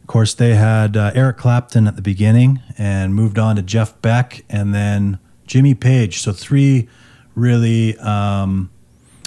of 0.00 0.06
course, 0.06 0.32
they 0.32 0.54
had 0.54 0.96
uh, 0.96 1.10
Eric 1.14 1.36
Clapton 1.36 1.86
at 1.86 1.96
the 1.96 2.02
beginning 2.02 2.62
and 2.78 3.14
moved 3.14 3.38
on 3.38 3.56
to 3.56 3.62
Jeff 3.62 4.00
Beck 4.00 4.42
and 4.48 4.74
then 4.74 5.18
Jimmy 5.48 5.74
Page. 5.74 6.20
So 6.20 6.32
three 6.32 6.88
really 7.34 7.98
um, 7.98 8.70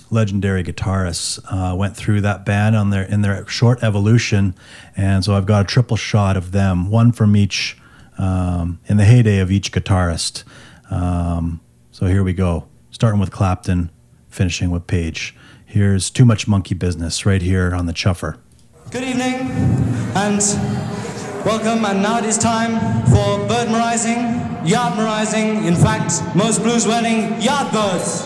legendary 0.09 0.63
guitarists 0.63 1.39
uh, 1.49 1.75
went 1.75 1.97
through 1.97 2.21
that 2.21 2.45
band 2.45 2.75
on 2.75 2.91
their 2.91 3.03
in 3.03 3.21
their 3.21 3.45
short 3.47 3.83
evolution, 3.83 4.55
and 4.95 5.25
so 5.25 5.35
I've 5.35 5.45
got 5.45 5.61
a 5.61 5.65
triple 5.65 5.97
shot 5.97 6.37
of 6.37 6.51
them, 6.51 6.89
one 6.89 7.11
from 7.11 7.35
each 7.35 7.77
um, 8.17 8.79
in 8.85 8.97
the 8.97 9.05
heyday 9.05 9.39
of 9.39 9.51
each 9.51 9.71
guitarist. 9.71 10.43
Um, 10.89 11.61
so 11.91 12.05
here 12.05 12.23
we 12.23 12.33
go, 12.33 12.67
starting 12.91 13.19
with 13.19 13.31
Clapton, 13.31 13.89
finishing 14.29 14.69
with 14.69 14.87
Page. 14.87 15.35
Here's 15.65 16.09
Too 16.09 16.25
Much 16.25 16.47
Monkey 16.47 16.75
Business 16.75 17.25
right 17.25 17.41
here 17.41 17.73
on 17.73 17.85
the 17.85 17.93
Chuffer. 17.93 18.37
Good 18.91 19.03
evening 19.03 19.49
and 20.15 20.41
welcome. 21.45 21.85
And 21.85 22.03
now 22.03 22.17
it 22.17 22.25
is 22.25 22.37
time 22.37 23.05
for 23.05 23.40
birdmerizing, 23.61 24.65
yardmerizing, 24.65 25.65
in 25.65 25.75
fact, 25.75 26.23
most 26.35 26.63
blues 26.63 26.87
wedding 26.87 27.33
yardbirds. 27.39 28.25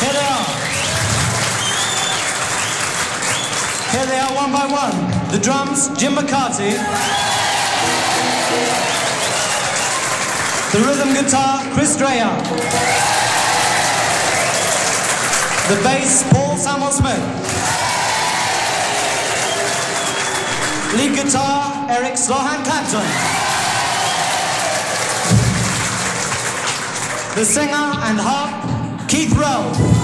Here 0.00 0.12
they 0.12 0.26
are. 0.26 0.46
Here 3.92 4.06
they 4.06 4.18
are 4.18 4.34
one 4.34 4.52
by 4.52 4.66
one. 4.66 5.30
The 5.30 5.38
drums, 5.38 5.88
Jim 5.98 6.14
McCarty. 6.14 6.72
The 10.72 10.80
rhythm 10.80 11.14
guitar, 11.14 11.62
Chris 11.74 11.96
Dreja. 11.96 12.30
The 15.68 15.82
bass, 15.84 16.24
Paul 16.32 16.47
Samwell-Smith. 16.58 17.24
Lead 20.96 21.14
guitar, 21.14 21.86
Eric 21.88 22.14
Slowhand 22.14 22.64
Clapton. 22.64 23.06
The 27.36 27.44
singer 27.44 27.88
and 28.08 28.18
harp, 28.18 29.08
Keith 29.08 29.32
Rowe. 29.36 29.97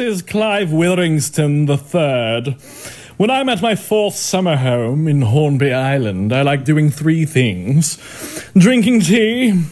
Is 0.00 0.22
Clive 0.22 0.70
Willingston 0.70 1.68
III. 1.68 2.56
When 3.18 3.30
I'm 3.30 3.50
at 3.50 3.60
my 3.60 3.74
fourth 3.74 4.16
summer 4.16 4.56
home 4.56 5.06
in 5.06 5.20
Hornby 5.20 5.72
Island, 5.72 6.32
I 6.32 6.40
like 6.40 6.64
doing 6.64 6.90
three 6.90 7.26
things 7.26 7.98
drinking 8.56 9.00
tea, 9.00 9.62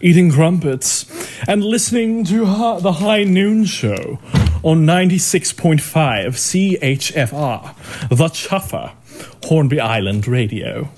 eating 0.00 0.30
crumpets, 0.30 1.06
and 1.48 1.64
listening 1.64 2.24
to 2.24 2.40
the 2.80 2.96
High 3.00 3.24
Noon 3.24 3.64
Show 3.64 4.18
on 4.62 4.84
96.5 4.84 5.80
CHFR, 5.80 8.08
The 8.10 8.28
Chuffer, 8.28 8.92
Hornby 9.44 9.80
Island 9.80 10.28
Radio. 10.28 10.90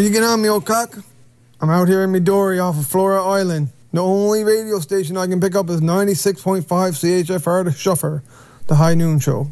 you 0.00 0.10
getting 0.10 0.28
on 0.28 0.40
me, 0.40 0.48
old 0.48 0.64
cock? 0.64 0.96
I'm 1.60 1.68
out 1.68 1.88
here 1.88 2.02
in 2.02 2.10
Midori 2.10 2.62
off 2.62 2.78
of 2.78 2.86
Flora 2.86 3.22
Island. 3.22 3.68
The 3.92 4.02
only 4.02 4.44
radio 4.44 4.78
station 4.78 5.16
I 5.16 5.26
can 5.26 5.40
pick 5.40 5.54
up 5.54 5.68
is 5.68 5.80
96.5 5.80 6.64
CHFR 6.64 7.64
to 7.64 7.70
Chuffer, 7.70 8.22
the 8.66 8.76
High 8.76 8.94
Noon 8.94 9.18
Show. 9.18 9.50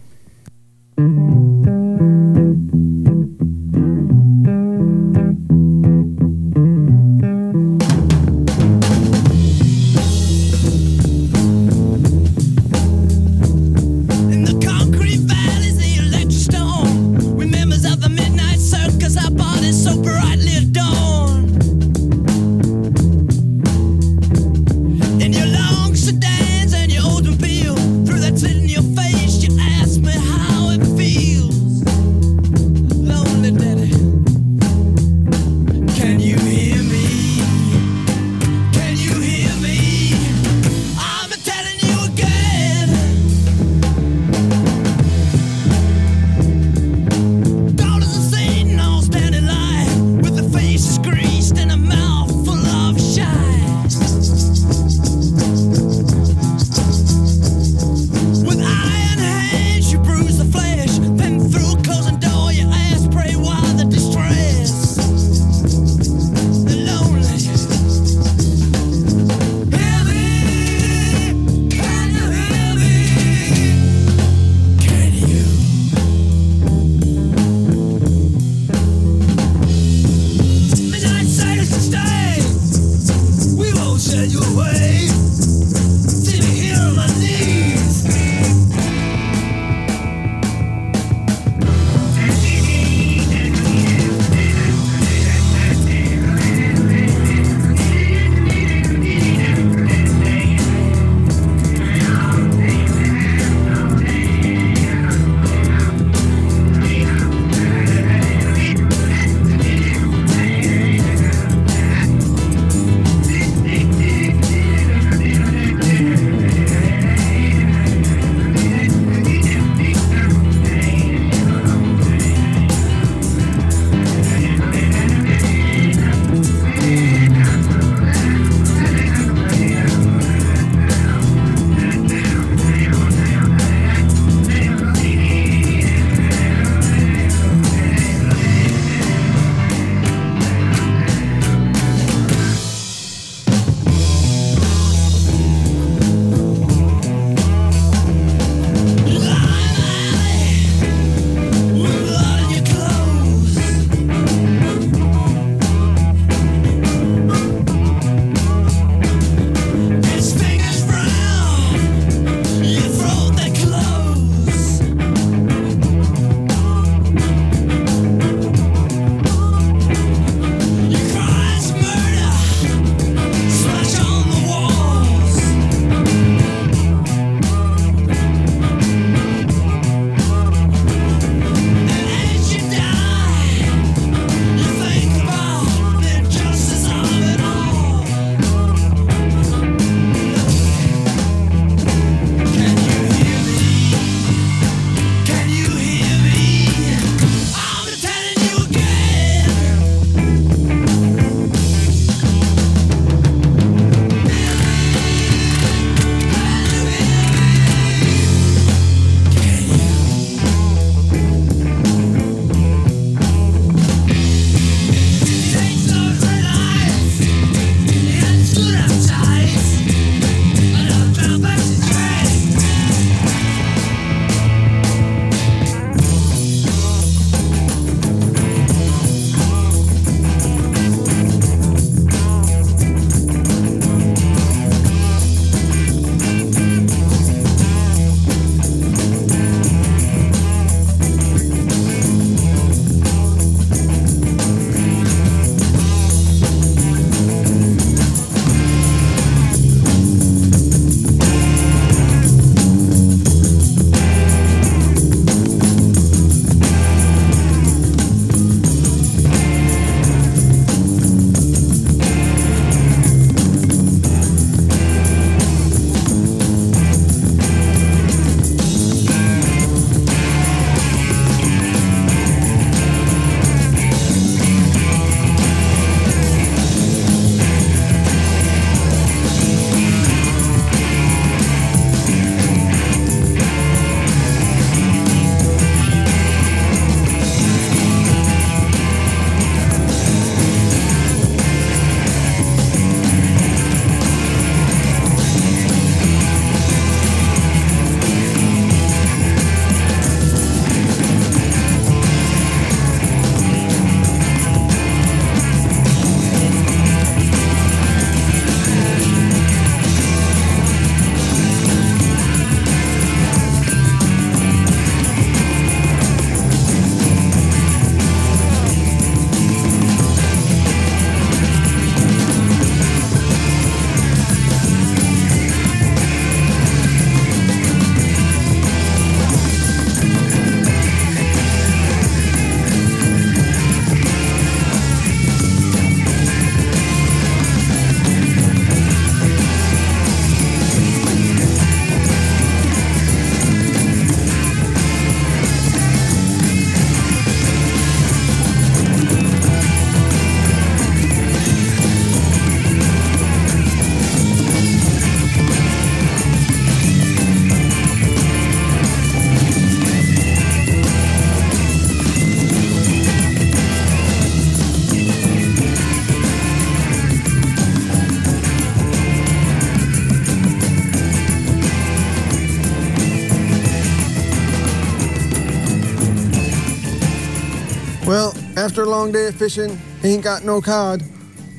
After 378.58 378.82
a 378.82 378.86
long 378.86 379.12
day 379.12 379.28
of 379.28 379.36
fishing, 379.36 379.80
ain't 380.02 380.24
got 380.24 380.42
no 380.42 380.60
cod. 380.60 381.04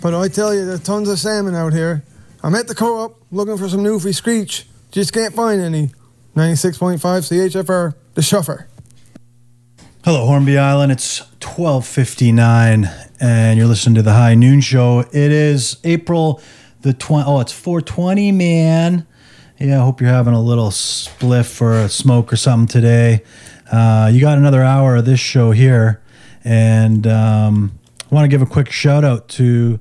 But 0.02 0.14
I 0.14 0.28
tell 0.28 0.54
you, 0.54 0.66
there's 0.66 0.84
tons 0.84 1.08
of 1.08 1.18
salmon 1.18 1.56
out 1.56 1.72
here. 1.72 2.04
I'm 2.44 2.54
at 2.56 2.68
the 2.68 2.76
co-op 2.76 3.16
looking 3.32 3.58
for 3.58 3.70
some 3.70 3.80
Newfie 3.80 4.14
Screech. 4.14 4.68
Just 4.92 5.14
can't 5.14 5.34
find 5.34 5.62
any. 5.62 5.92
96.5 6.36 7.00
CHFR, 7.00 7.96
the 8.16 8.22
Chuffer. 8.22 8.66
Hello, 10.04 10.26
Hornby 10.26 10.58
Island. 10.58 10.92
It's 10.92 11.22
12:59, 11.40 12.90
and 13.22 13.58
you're 13.58 13.68
listening 13.68 13.96
to 13.96 14.02
the 14.02 14.14
High 14.14 14.36
Noon 14.36 14.60
Show. 14.60 15.00
It 15.00 15.32
is 15.32 15.78
April 15.86 16.42
the 16.82 16.92
20. 16.92 17.24
Oh, 17.26 17.40
it's 17.40 17.54
420, 17.54 18.34
man. 18.34 19.08
Yeah, 19.58 19.80
I 19.80 19.86
hope 19.86 20.02
you're 20.02 20.10
having 20.10 20.34
a 20.34 20.42
little 20.42 20.70
spliff 20.70 21.62
or 21.62 21.80
a 21.80 21.88
smoke 21.88 22.34
or 22.34 22.36
something 22.36 22.68
today. 22.68 23.24
Uh, 23.72 24.12
you 24.12 24.20
got 24.20 24.38
another 24.38 24.64
hour 24.64 24.98
of 24.98 25.06
this 25.06 25.22
show 25.22 25.52
here, 25.52 26.02
and 26.44 27.06
um, 27.08 27.80
I 28.12 28.16
want 28.16 28.26
to 28.26 28.30
give 28.30 28.42
a 28.42 28.46
quick 28.46 28.72
shout 28.72 29.04
out 29.04 29.28
to 29.30 29.80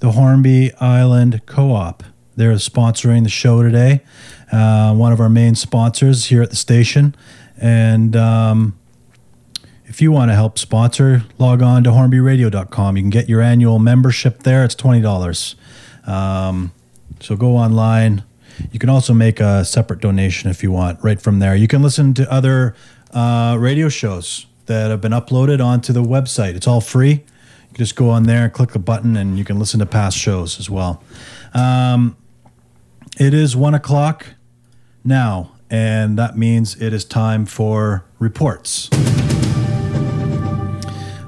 the 0.00 0.12
Hornby 0.12 0.72
Island 0.80 1.42
Co-op. 1.46 2.02
They're 2.36 2.52
sponsoring 2.54 3.22
the 3.22 3.28
show 3.28 3.62
today. 3.62 4.02
Uh, 4.50 4.94
one 4.94 5.12
of 5.12 5.20
our 5.20 5.28
main 5.28 5.54
sponsors 5.54 6.26
here 6.26 6.42
at 6.42 6.50
the 6.50 6.56
station, 6.56 7.14
and. 7.58 8.16
Um, 8.16 8.76
if 9.90 10.00
you 10.00 10.12
want 10.12 10.30
to 10.30 10.34
help 10.36 10.56
sponsor, 10.56 11.24
log 11.36 11.62
on 11.62 11.82
to 11.82 11.90
hornbyradio.com. 11.90 12.96
You 12.96 13.02
can 13.02 13.10
get 13.10 13.28
your 13.28 13.40
annual 13.40 13.80
membership 13.80 14.44
there. 14.44 14.64
It's 14.64 14.76
$20. 14.76 15.56
Um, 16.06 16.70
so 17.18 17.34
go 17.34 17.56
online. 17.56 18.22
You 18.70 18.78
can 18.78 18.88
also 18.88 19.12
make 19.12 19.40
a 19.40 19.64
separate 19.64 20.00
donation 20.00 20.48
if 20.48 20.62
you 20.62 20.70
want 20.70 21.02
right 21.02 21.20
from 21.20 21.40
there. 21.40 21.56
You 21.56 21.66
can 21.66 21.82
listen 21.82 22.14
to 22.14 22.32
other 22.32 22.76
uh, 23.12 23.56
radio 23.58 23.88
shows 23.88 24.46
that 24.70 24.88
have 24.88 25.00
been 25.00 25.10
uploaded 25.10 25.60
onto 25.60 25.92
the 25.92 26.00
website. 26.00 26.54
It's 26.54 26.68
all 26.68 26.80
free. 26.80 27.24
You 27.70 27.76
just 27.76 27.96
go 27.96 28.08
on 28.08 28.22
there, 28.22 28.48
click 28.48 28.70
the 28.70 28.78
button, 28.78 29.16
and 29.16 29.36
you 29.36 29.44
can 29.44 29.58
listen 29.58 29.80
to 29.80 29.86
past 29.86 30.16
shows 30.16 30.60
as 30.60 30.70
well. 30.70 31.02
Um, 31.52 32.16
it 33.18 33.34
is 33.34 33.56
one 33.56 33.74
o'clock 33.74 34.26
now, 35.04 35.56
and 35.70 36.16
that 36.20 36.38
means 36.38 36.80
it 36.80 36.92
is 36.92 37.04
time 37.04 37.46
for 37.46 38.04
reports. 38.20 38.88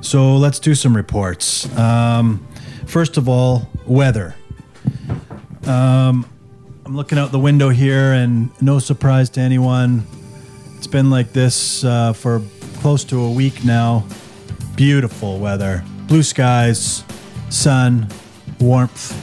So 0.02 0.36
let's 0.36 0.60
do 0.60 0.76
some 0.76 0.94
reports. 0.94 1.66
Um, 1.76 2.46
first 2.86 3.16
of 3.16 3.28
all, 3.28 3.68
weather. 3.88 4.36
Um, 5.66 6.30
I'm 6.86 6.94
looking 6.94 7.18
out 7.18 7.32
the 7.32 7.40
window 7.40 7.70
here, 7.70 8.12
and 8.12 8.50
no 8.62 8.78
surprise 8.78 9.30
to 9.30 9.40
anyone, 9.40 10.06
it's 10.76 10.86
been 10.86 11.10
like 11.10 11.32
this 11.32 11.82
uh, 11.82 12.12
for 12.12 12.40
close 12.82 13.04
to 13.04 13.20
a 13.20 13.30
week 13.30 13.64
now. 13.64 14.04
Beautiful 14.74 15.38
weather, 15.38 15.84
blue 16.08 16.24
skies, 16.24 17.04
sun, 17.48 18.08
warmth. 18.58 19.16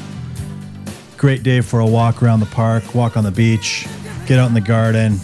Great 1.17 1.43
day 1.43 1.59
for 1.59 1.81
a 1.81 1.85
walk 1.85 2.23
around 2.23 2.39
the 2.39 2.45
park, 2.45 2.95
walk 2.95 3.17
on 3.17 3.25
the 3.25 3.31
beach, 3.31 3.85
get 4.25 4.39
out 4.39 4.47
in 4.47 4.53
the 4.53 4.61
garden. 4.61 5.19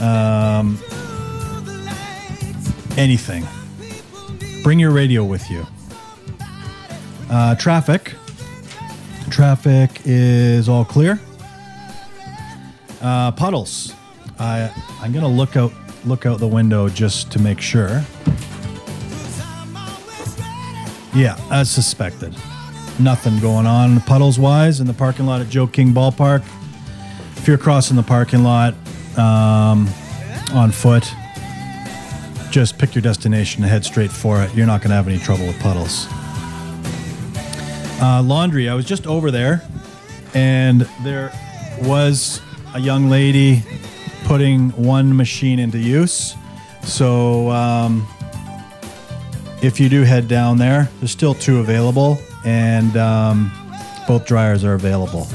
Um, 0.00 0.76
anything. 2.98 3.46
Bring 4.64 4.80
your 4.80 4.90
radio 4.90 5.22
with 5.22 5.48
you. 5.48 5.64
Uh, 7.30 7.54
traffic. 7.54 8.12
Traffic 9.30 10.00
is 10.04 10.68
all 10.68 10.84
clear. 10.84 11.20
Uh, 13.00 13.30
puddles. 13.30 13.94
I 14.40 14.68
I'm 15.00 15.12
gonna 15.12 15.28
look 15.28 15.56
out 15.56 15.72
look 16.06 16.26
out 16.26 16.38
the 16.38 16.46
window 16.46 16.88
just 16.88 17.30
to 17.32 17.38
make 17.38 17.60
sure. 17.60 18.04
Yeah, 21.14 21.38
as 21.50 21.70
suspected. 21.70 22.34
Nothing 22.98 23.38
going 23.40 23.66
on 23.66 24.00
puddles 24.00 24.38
wise 24.38 24.80
in 24.80 24.86
the 24.86 24.94
parking 24.94 25.26
lot 25.26 25.40
at 25.40 25.48
Joe 25.48 25.66
King 25.66 25.92
Ballpark. 25.92 26.44
If 27.36 27.48
you're 27.48 27.58
crossing 27.58 27.96
the 27.96 28.02
parking 28.02 28.42
lot 28.42 28.74
um, 29.16 29.88
on 30.52 30.70
foot, 30.72 31.10
just 32.50 32.78
pick 32.78 32.94
your 32.94 33.02
destination 33.02 33.62
and 33.62 33.70
head 33.70 33.84
straight 33.84 34.10
for 34.10 34.42
it. 34.42 34.54
You're 34.54 34.66
not 34.66 34.80
going 34.80 34.90
to 34.90 34.96
have 34.96 35.08
any 35.08 35.18
trouble 35.18 35.46
with 35.46 35.58
puddles. 35.60 36.06
Uh, 38.00 38.22
laundry. 38.22 38.68
I 38.68 38.74
was 38.74 38.84
just 38.84 39.06
over 39.06 39.30
there, 39.30 39.62
and 40.34 40.82
there 41.02 41.32
was 41.82 42.40
a 42.74 42.80
young 42.80 43.08
lady 43.08 43.62
putting 44.26 44.70
one 44.70 45.16
machine 45.16 45.60
into 45.60 45.78
use. 45.78 46.34
So, 46.82 47.48
um, 47.50 48.06
if 49.62 49.80
you 49.80 49.88
do 49.88 50.02
head 50.02 50.28
down 50.28 50.58
there, 50.58 50.90
there's 50.98 51.12
still 51.12 51.34
two 51.34 51.60
available, 51.60 52.18
and 52.44 52.96
um, 52.96 53.52
both 54.06 54.26
dryers 54.26 54.64
are 54.64 54.74
available. 54.74 55.26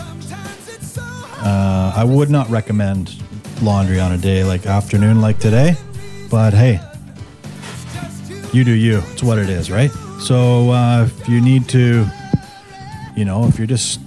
Uh, 1.43 1.93
I 1.95 2.03
would 2.03 2.29
not 2.29 2.49
recommend 2.49 3.15
laundry 3.61 3.99
on 3.99 4.11
a 4.11 4.17
day 4.17 4.43
like 4.43 4.65
afternoon 4.65 5.21
like 5.21 5.39
today, 5.39 5.75
but 6.29 6.53
hey, 6.53 6.79
you 8.51 8.63
do 8.63 8.71
you. 8.71 9.01
It's 9.13 9.23
what 9.23 9.39
it 9.39 9.49
is, 9.49 9.71
right? 9.71 9.91
So 10.19 10.69
uh, 10.69 11.05
if 11.05 11.29
you 11.29 11.41
need 11.41 11.67
to, 11.69 12.05
you 13.15 13.25
know, 13.25 13.45
if 13.45 13.57
you're 13.57 13.67
just 13.67 14.01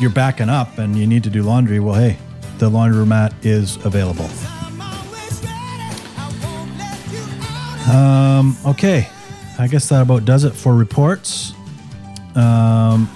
you're 0.00 0.10
backing 0.10 0.48
up 0.48 0.78
and 0.78 0.96
you 0.96 1.06
need 1.06 1.24
to 1.24 1.30
do 1.30 1.42
laundry, 1.42 1.80
well, 1.80 1.94
hey, 1.94 2.18
the 2.62 2.70
laundromat 2.70 3.34
is 3.44 3.74
available. 3.84 4.28
Um, 7.92 8.56
okay, 8.64 9.08
I 9.58 9.66
guess 9.66 9.88
that 9.88 10.02
about 10.02 10.24
does 10.24 10.44
it 10.44 10.52
for 10.52 10.72
reports. 10.76 11.54
Um, 12.36 13.10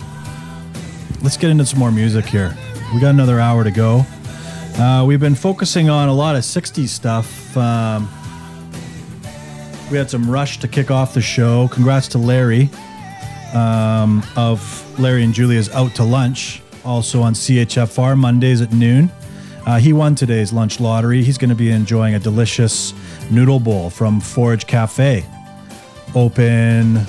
let's 1.22 1.36
get 1.36 1.50
into 1.50 1.64
some 1.64 1.78
more 1.78 1.92
music 1.92 2.24
here. 2.24 2.56
We 2.92 3.00
got 3.00 3.10
another 3.10 3.38
hour 3.38 3.62
to 3.62 3.70
go. 3.70 4.04
Uh, 4.78 5.04
we've 5.06 5.20
been 5.20 5.36
focusing 5.36 5.88
on 5.88 6.08
a 6.08 6.12
lot 6.12 6.34
of 6.34 6.42
60s 6.42 6.88
stuff. 6.88 7.56
Um, 7.56 8.08
we 9.92 9.96
had 9.96 10.10
some 10.10 10.28
rush 10.28 10.58
to 10.58 10.66
kick 10.66 10.90
off 10.90 11.14
the 11.14 11.22
show. 11.22 11.68
Congrats 11.68 12.08
to 12.08 12.18
Larry 12.18 12.68
um, 13.54 14.24
of 14.34 14.98
Larry 14.98 15.22
and 15.22 15.32
Julia's 15.32 15.68
Out 15.70 15.94
to 15.94 16.02
Lunch, 16.02 16.62
also 16.84 17.22
on 17.22 17.34
CHFR 17.34 18.18
Mondays 18.18 18.60
at 18.60 18.72
noon. 18.72 19.08
Uh, 19.66 19.78
he 19.78 19.92
won 19.92 20.14
today's 20.14 20.52
lunch 20.52 20.78
lottery. 20.78 21.24
He's 21.24 21.38
going 21.38 21.50
to 21.50 21.56
be 21.56 21.72
enjoying 21.72 22.14
a 22.14 22.20
delicious 22.20 22.94
noodle 23.32 23.58
bowl 23.58 23.90
from 23.90 24.20
Forage 24.20 24.68
Cafe. 24.68 25.26
Open 26.14 27.00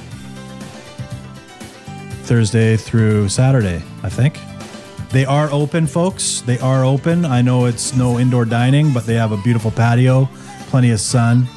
Thursday 2.24 2.76
through 2.76 3.30
Saturday, 3.30 3.84
I 4.02 4.10
think. 4.10 4.40
They 5.12 5.24
are 5.24 5.50
open, 5.52 5.86
folks. 5.86 6.42
They 6.42 6.58
are 6.58 6.84
open. 6.84 7.26
I 7.26 7.44
know 7.44 7.66
it's 7.66 7.96
no 7.96 8.20
indoor 8.20 8.44
dining, 8.44 8.92
but 8.92 9.06
they 9.06 9.14
have 9.14 9.32
a 9.32 9.38
beautiful 9.38 9.70
patio, 9.70 10.28
plenty 10.70 10.90
of 10.90 11.00
sun. 11.00 11.48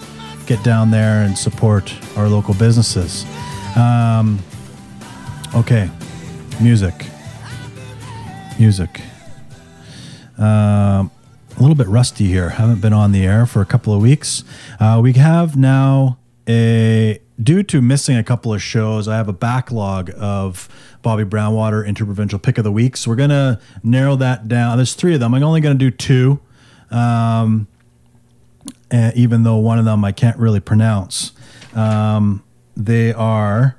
Get 0.46 0.62
down 0.62 0.90
there 0.90 1.24
and 1.24 1.36
support 1.36 1.92
our 2.16 2.28
local 2.28 2.52
businesses. 2.54 3.24
Um, 3.74 4.38
okay, 5.54 5.90
music. 6.60 7.06
Music. 8.58 9.00
Um, 10.40 11.10
a 11.56 11.60
little 11.60 11.74
bit 11.74 11.88
rusty 11.88 12.26
here. 12.26 12.50
Haven't 12.50 12.80
been 12.80 12.94
on 12.94 13.12
the 13.12 13.26
air 13.26 13.44
for 13.44 13.60
a 13.60 13.66
couple 13.66 13.92
of 13.92 14.00
weeks. 14.00 14.42
Uh, 14.78 14.98
we 15.02 15.12
have 15.12 15.56
now 15.56 16.18
a 16.48 17.20
due 17.42 17.62
to 17.64 17.82
missing 17.82 18.16
a 18.16 18.24
couple 18.24 18.54
of 18.54 18.62
shows. 18.62 19.06
I 19.06 19.16
have 19.16 19.28
a 19.28 19.32
backlog 19.34 20.10
of 20.16 20.68
Bobby 21.02 21.24
Brownwater 21.24 21.86
Interprovincial 21.86 22.38
Pick 22.38 22.56
of 22.56 22.64
the 22.64 22.72
Week. 22.72 22.96
So 22.96 23.10
we're 23.10 23.16
gonna 23.16 23.60
narrow 23.82 24.16
that 24.16 24.48
down. 24.48 24.78
There's 24.78 24.94
three 24.94 25.14
of 25.14 25.20
them. 25.20 25.34
I'm 25.34 25.42
only 25.42 25.60
gonna 25.60 25.74
do 25.74 25.90
two, 25.90 26.40
um, 26.90 27.66
even 28.92 29.42
though 29.42 29.56
one 29.56 29.78
of 29.78 29.84
them 29.84 30.04
I 30.04 30.12
can't 30.12 30.38
really 30.38 30.60
pronounce. 30.60 31.32
Um, 31.74 32.42
they 32.76 33.12
are. 33.12 33.76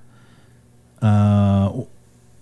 Uh, 1.01 1.84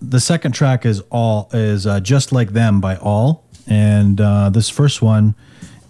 the 0.02 0.20
second 0.20 0.52
track 0.52 0.84
is 0.84 1.02
all 1.10 1.48
is 1.52 1.86
uh, 1.86 2.00
just 2.00 2.32
like 2.32 2.50
them 2.50 2.80
by 2.80 2.96
all 2.96 3.44
and 3.70 4.20
uh, 4.20 4.50
this 4.50 4.68
first 4.68 5.00
one 5.00 5.34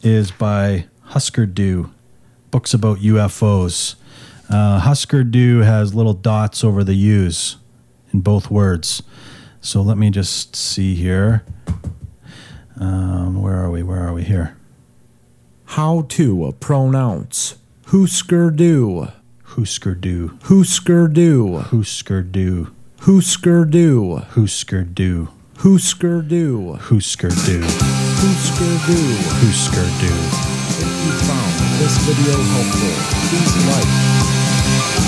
is 0.02 0.30
by 0.30 0.84
husker 1.06 1.46
du 1.46 1.90
books 2.52 2.72
about 2.74 2.98
ufos 2.98 3.96
uh, 4.48 4.78
husker 4.80 5.24
du 5.24 5.58
has 5.60 5.94
little 5.94 6.14
dots 6.14 6.62
over 6.62 6.84
the 6.84 6.94
u's 6.94 7.56
in 8.12 8.20
both 8.20 8.50
words. 8.50 9.02
So 9.60 9.82
let 9.82 9.96
me 9.96 10.10
just 10.10 10.56
see 10.56 10.94
here. 10.96 11.44
Um, 12.76 13.40
where 13.40 13.54
are 13.56 13.70
we? 13.70 13.82
Where 13.84 14.00
are 14.00 14.12
we? 14.12 14.24
Here. 14.24 14.56
How 15.66 16.02
to 16.08 16.52
pronounce 16.58 17.56
Husker 17.86 18.50
Du. 18.50 19.08
husker 19.54 19.94
du. 19.94 20.38
Husker 20.44 21.06
Du. 21.06 21.58
husker 21.70 22.22
du. 22.22 22.72
Husker 23.02 23.64
Du. 23.64 24.16
husker 24.34 24.82
du 24.82 25.28
Husker 25.62 26.22
Du. 26.22 26.76
husker 26.90 27.28
du 27.28 27.60
Husker 27.60 28.70
Du. 28.86 28.96
husker 29.46 29.86
du 30.00 30.12
If 30.80 30.88
you 31.04 31.12
found 31.28 31.54
this 31.78 31.96
video 32.06 32.36
helpful, 32.52 32.96
please 33.28 33.56
like, 33.68 34.99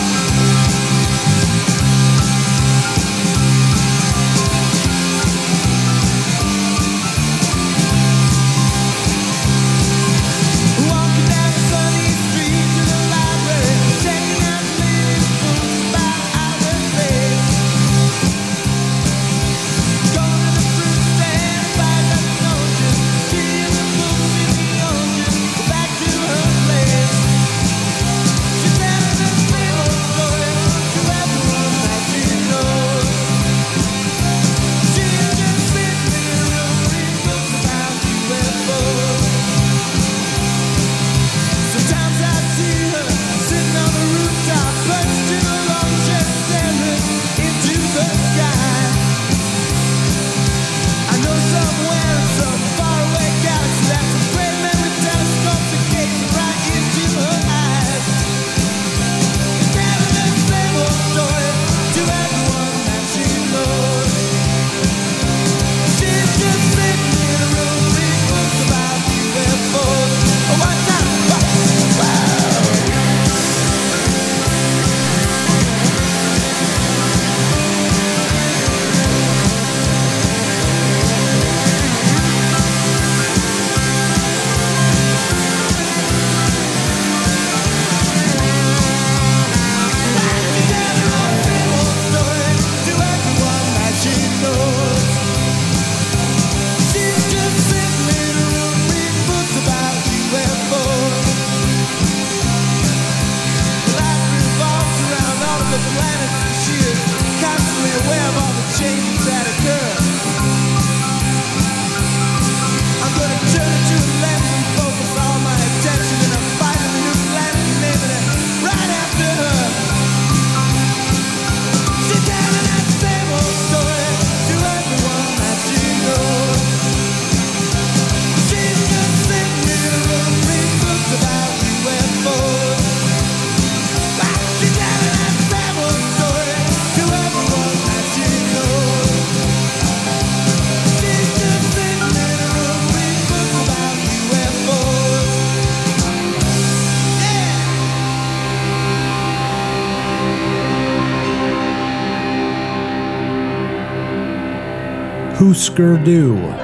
Husker 155.52 155.98
Du. 155.98 156.61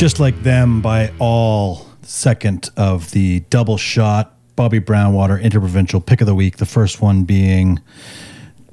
Just 0.00 0.18
Like 0.18 0.42
Them 0.44 0.80
by 0.80 1.12
All, 1.18 1.86
second 2.00 2.70
of 2.74 3.10
the 3.10 3.40
double 3.50 3.76
shot 3.76 4.34
Bobby 4.56 4.80
Brownwater 4.80 5.38
Interprovincial 5.38 6.00
Pick 6.00 6.22
of 6.22 6.26
the 6.26 6.34
Week. 6.34 6.56
The 6.56 6.64
first 6.64 7.02
one 7.02 7.24
being 7.24 7.80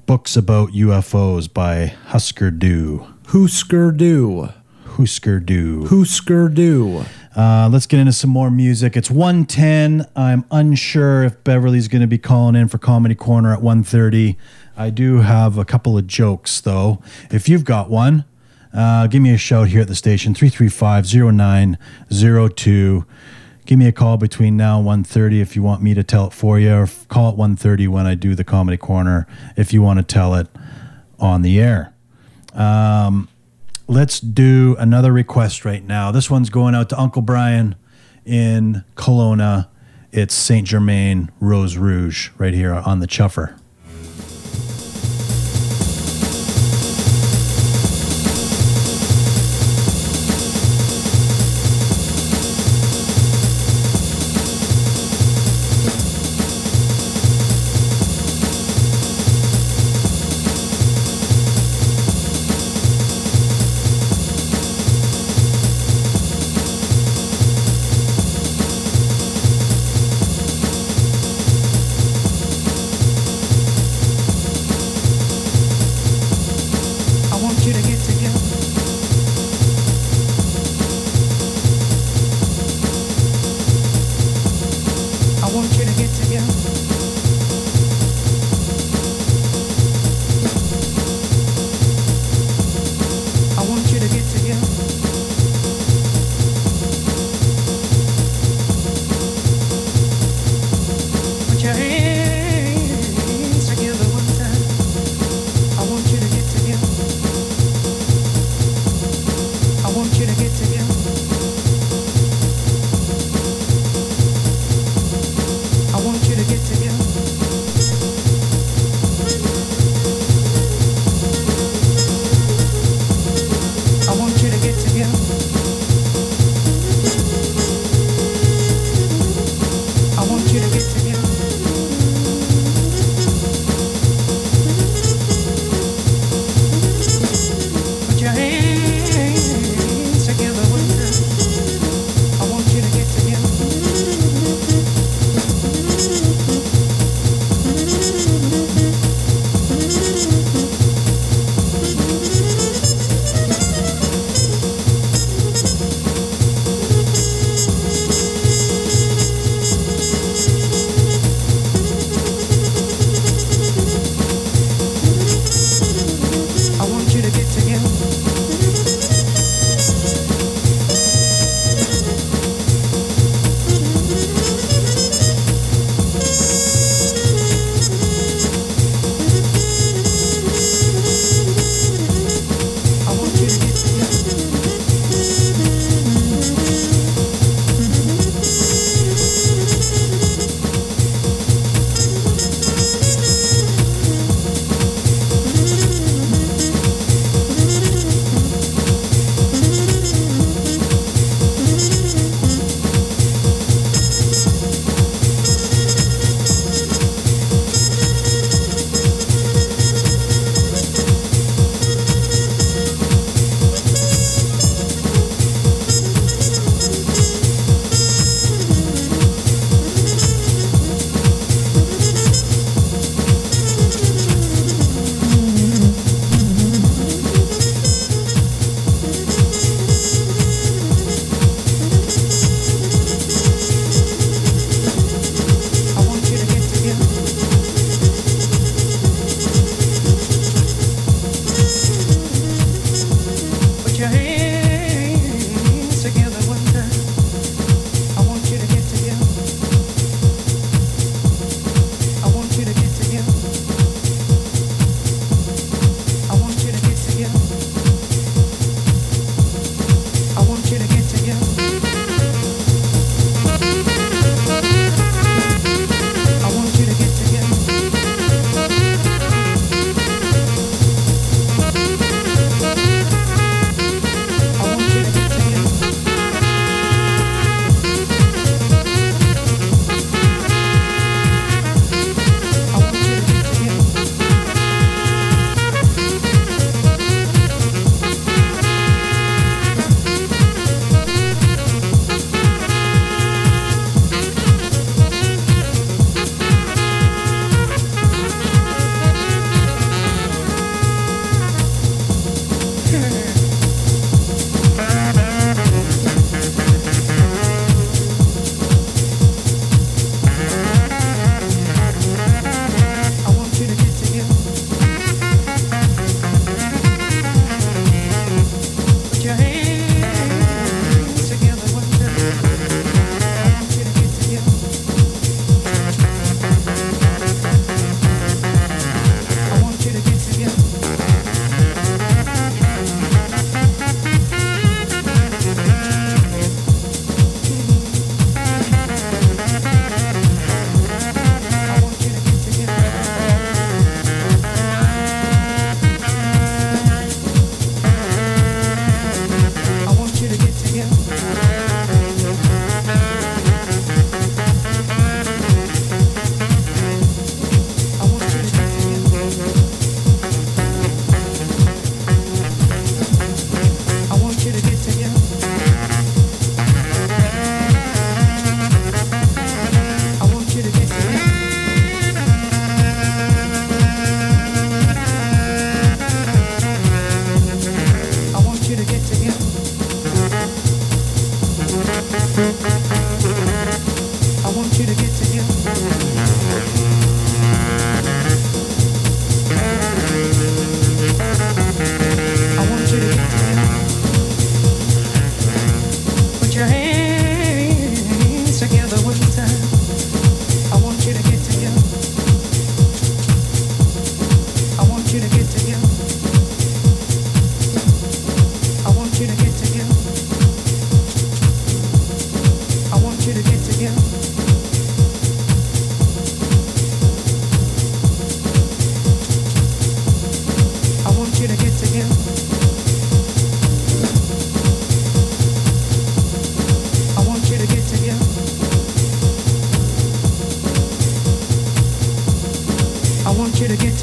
Books 0.05 0.37
About 0.37 0.69
UFOs 0.69 1.53
by 1.53 1.87
Husker 2.05 2.49
Du. 2.49 3.05
Husker 3.25 3.91
Du. 3.91 4.47
Husker 4.85 5.41
Du. 5.41 5.85
Husker 5.87 6.47
Du. 6.47 7.03
Uh, 7.35 7.67
let's 7.69 7.87
get 7.87 7.99
into 7.99 8.13
some 8.13 8.29
more 8.29 8.49
music. 8.49 8.95
It's 8.95 9.11
110. 9.11 10.05
I'm 10.15 10.45
unsure 10.49 11.25
if 11.25 11.43
Beverly's 11.43 11.89
going 11.89 12.03
to 12.03 12.07
be 12.07 12.17
calling 12.17 12.55
in 12.55 12.69
for 12.69 12.77
Comedy 12.77 13.15
Corner 13.15 13.51
at 13.51 13.59
1.30. 13.59 14.37
I 14.77 14.89
do 14.91 15.17
have 15.17 15.57
a 15.57 15.65
couple 15.65 15.97
of 15.97 16.07
jokes, 16.07 16.61
though. 16.61 17.01
If 17.29 17.49
you've 17.49 17.65
got 17.65 17.89
one, 17.89 18.23
uh, 18.77 19.07
give 19.07 19.23
me 19.23 19.33
a 19.33 19.37
shout 19.37 19.69
here 19.69 19.81
at 19.81 19.87
the 19.87 19.95
station, 19.95 20.35
335-0902. 20.35 23.05
Give 23.65 23.79
me 23.79 23.87
a 23.87 23.91
call 23.91 24.17
between 24.17 24.55
now 24.55 24.77
and 24.77 25.03
1.30 25.03 25.41
if 25.41 25.55
you 25.55 25.63
want 25.63 25.81
me 25.81 25.95
to 25.95 26.03
tell 26.03 26.27
it 26.27 26.33
for 26.33 26.59
you, 26.59 26.73
or 26.73 26.87
call 27.09 27.31
at 27.31 27.37
1.30 27.37 27.87
when 27.87 28.05
I 28.05 28.13
do 28.13 28.35
the 28.35 28.43
Comedy 28.43 28.77
Corner 28.77 29.25
if 29.55 29.73
you 29.73 29.81
want 29.81 29.97
to 29.97 30.03
tell 30.03 30.35
it 30.35 30.47
on 31.19 31.41
the 31.41 31.59
air. 31.59 31.95
Um, 32.53 33.29
let's 33.87 34.19
do 34.19 34.75
another 34.77 35.11
request 35.11 35.65
right 35.65 35.83
now. 35.83 36.11
This 36.11 36.29
one's 36.29 36.51
going 36.51 36.75
out 36.75 36.89
to 36.89 36.99
Uncle 36.99 37.23
Brian 37.23 37.75
in 38.25 38.83
Kelowna. 38.95 39.69
It's 40.11 40.35
Saint 40.35 40.67
Germain 40.67 41.31
Rose 41.39 41.77
Rouge 41.77 42.29
right 42.37 42.53
here 42.53 42.73
on 42.73 42.99
the 42.99 43.07
Chuffer. 43.07 43.57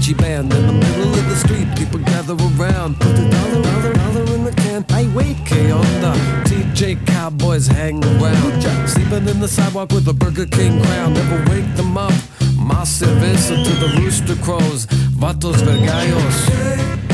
Mariachi 0.00 0.16
band. 0.16 0.52
In 0.52 0.66
the 0.66 0.72
middle 0.72 1.14
of 1.14 1.28
the 1.28 1.36
street, 1.36 1.68
people 1.76 1.98
gather 2.00 2.34
around. 2.34 2.98
Put 3.00 3.16
the 3.16 3.28
dollar, 3.30 3.62
dollar, 3.62 3.92
dollar 3.92 4.34
in 4.34 4.44
the 4.44 4.52
can. 4.52 4.84
Hey, 4.88 5.06
wait, 5.08 5.36
K 5.44 5.70
on 5.70 5.84
the 6.00 6.12
TJ 6.44 7.06
Cowboys 7.06 7.66
hang 7.66 8.04
around. 8.04 8.88
Sleeping 8.88 9.28
in 9.28 9.40
the 9.40 9.48
sidewalk 9.48 9.92
with 9.92 10.08
a 10.08 10.12
Burger 10.12 10.46
King 10.46 10.82
crown. 10.82 11.14
Never 11.14 11.50
wake 11.50 11.76
them 11.76 11.96
up. 11.96 12.12
Más 12.56 12.88
cerveza 12.88 13.56
to 13.64 13.72
the 13.80 14.00
rooster 14.00 14.36
crows. 14.36 14.86
Vatos 15.16 15.62
vergallos. 15.62 17.09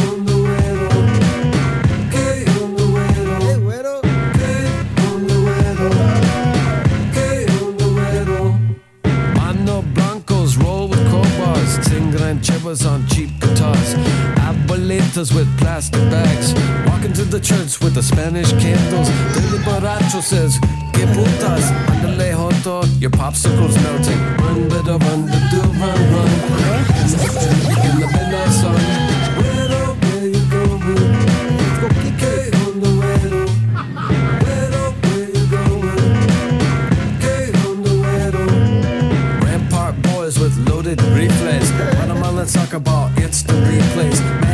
Abuelitas 15.16 15.34
with 15.34 15.58
plastic 15.58 16.02
bags, 16.10 16.52
walking 16.86 17.12
to 17.14 17.24
the 17.24 17.40
church 17.40 17.80
with 17.80 17.94
the 17.94 18.02
Spanish 18.02 18.52
candles. 18.52 19.08
Daily 19.34 19.58
Borracho 19.64 20.20
says, 20.22 20.58
Que 20.92 21.06
putas, 21.06 21.72
andale 21.88 22.34
joto, 22.34 22.84
your 23.00 23.10
popsicle's 23.10 23.74
melting. 23.82 24.18
Run, 24.36 24.68
better 24.68 24.98
run, 24.98 25.26
the 25.26 25.38
do 25.50 25.60
run, 25.80 26.12
run. 26.12 26.30
In 27.00 27.08
the, 27.12 28.06
midnight 28.12 28.52
sun. 28.52 28.74
Where, 29.36 29.68
where 30.04 30.26
you? 30.26 30.44
Go 30.50 30.60
it 32.28 32.54
on 32.54 32.80
the 32.80 32.90
the 39.72 40.08
boys 40.12 40.38
with 40.38 40.56
loaded 40.68 41.00
reflex. 41.02 41.70
Watermelon 41.98 42.46
soccer 42.46 42.80
ball, 42.80 43.10
instant 43.18 43.64
replays. 43.64 44.45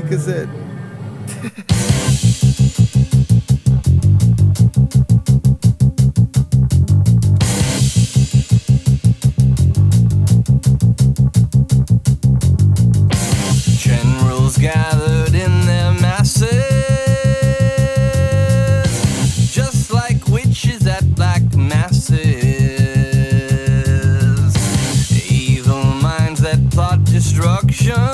Cassette. 0.00 0.48
Generals 13.78 14.58
gathered 14.58 15.34
in 15.34 15.66
their 15.66 15.92
masses, 16.00 16.52
just 19.52 19.92
like 19.92 20.26
witches 20.28 20.86
at 20.86 21.04
black 21.14 21.42
masses. 21.54 22.16
Evil 25.30 25.84
minds 25.84 26.40
that 26.40 26.70
plot 26.70 27.04
destruction. 27.04 28.13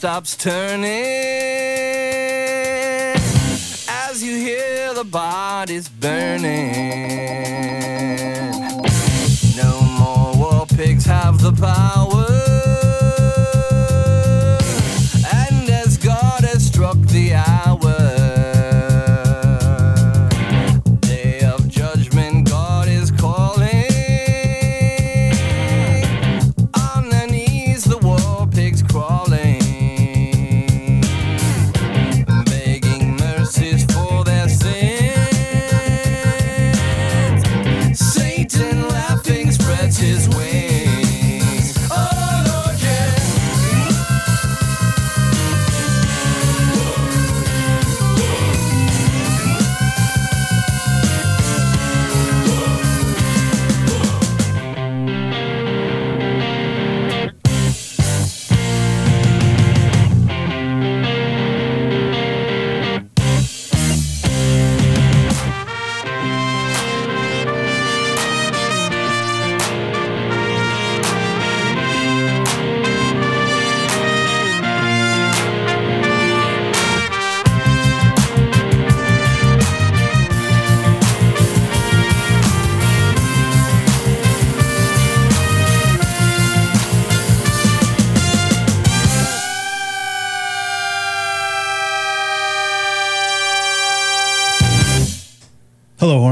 Stops 0.00 0.34
turning. 0.34 0.88
As 3.86 4.22
you 4.22 4.34
hear 4.38 4.94
the 4.94 5.04
bodies 5.04 5.90
burning. 5.90 6.09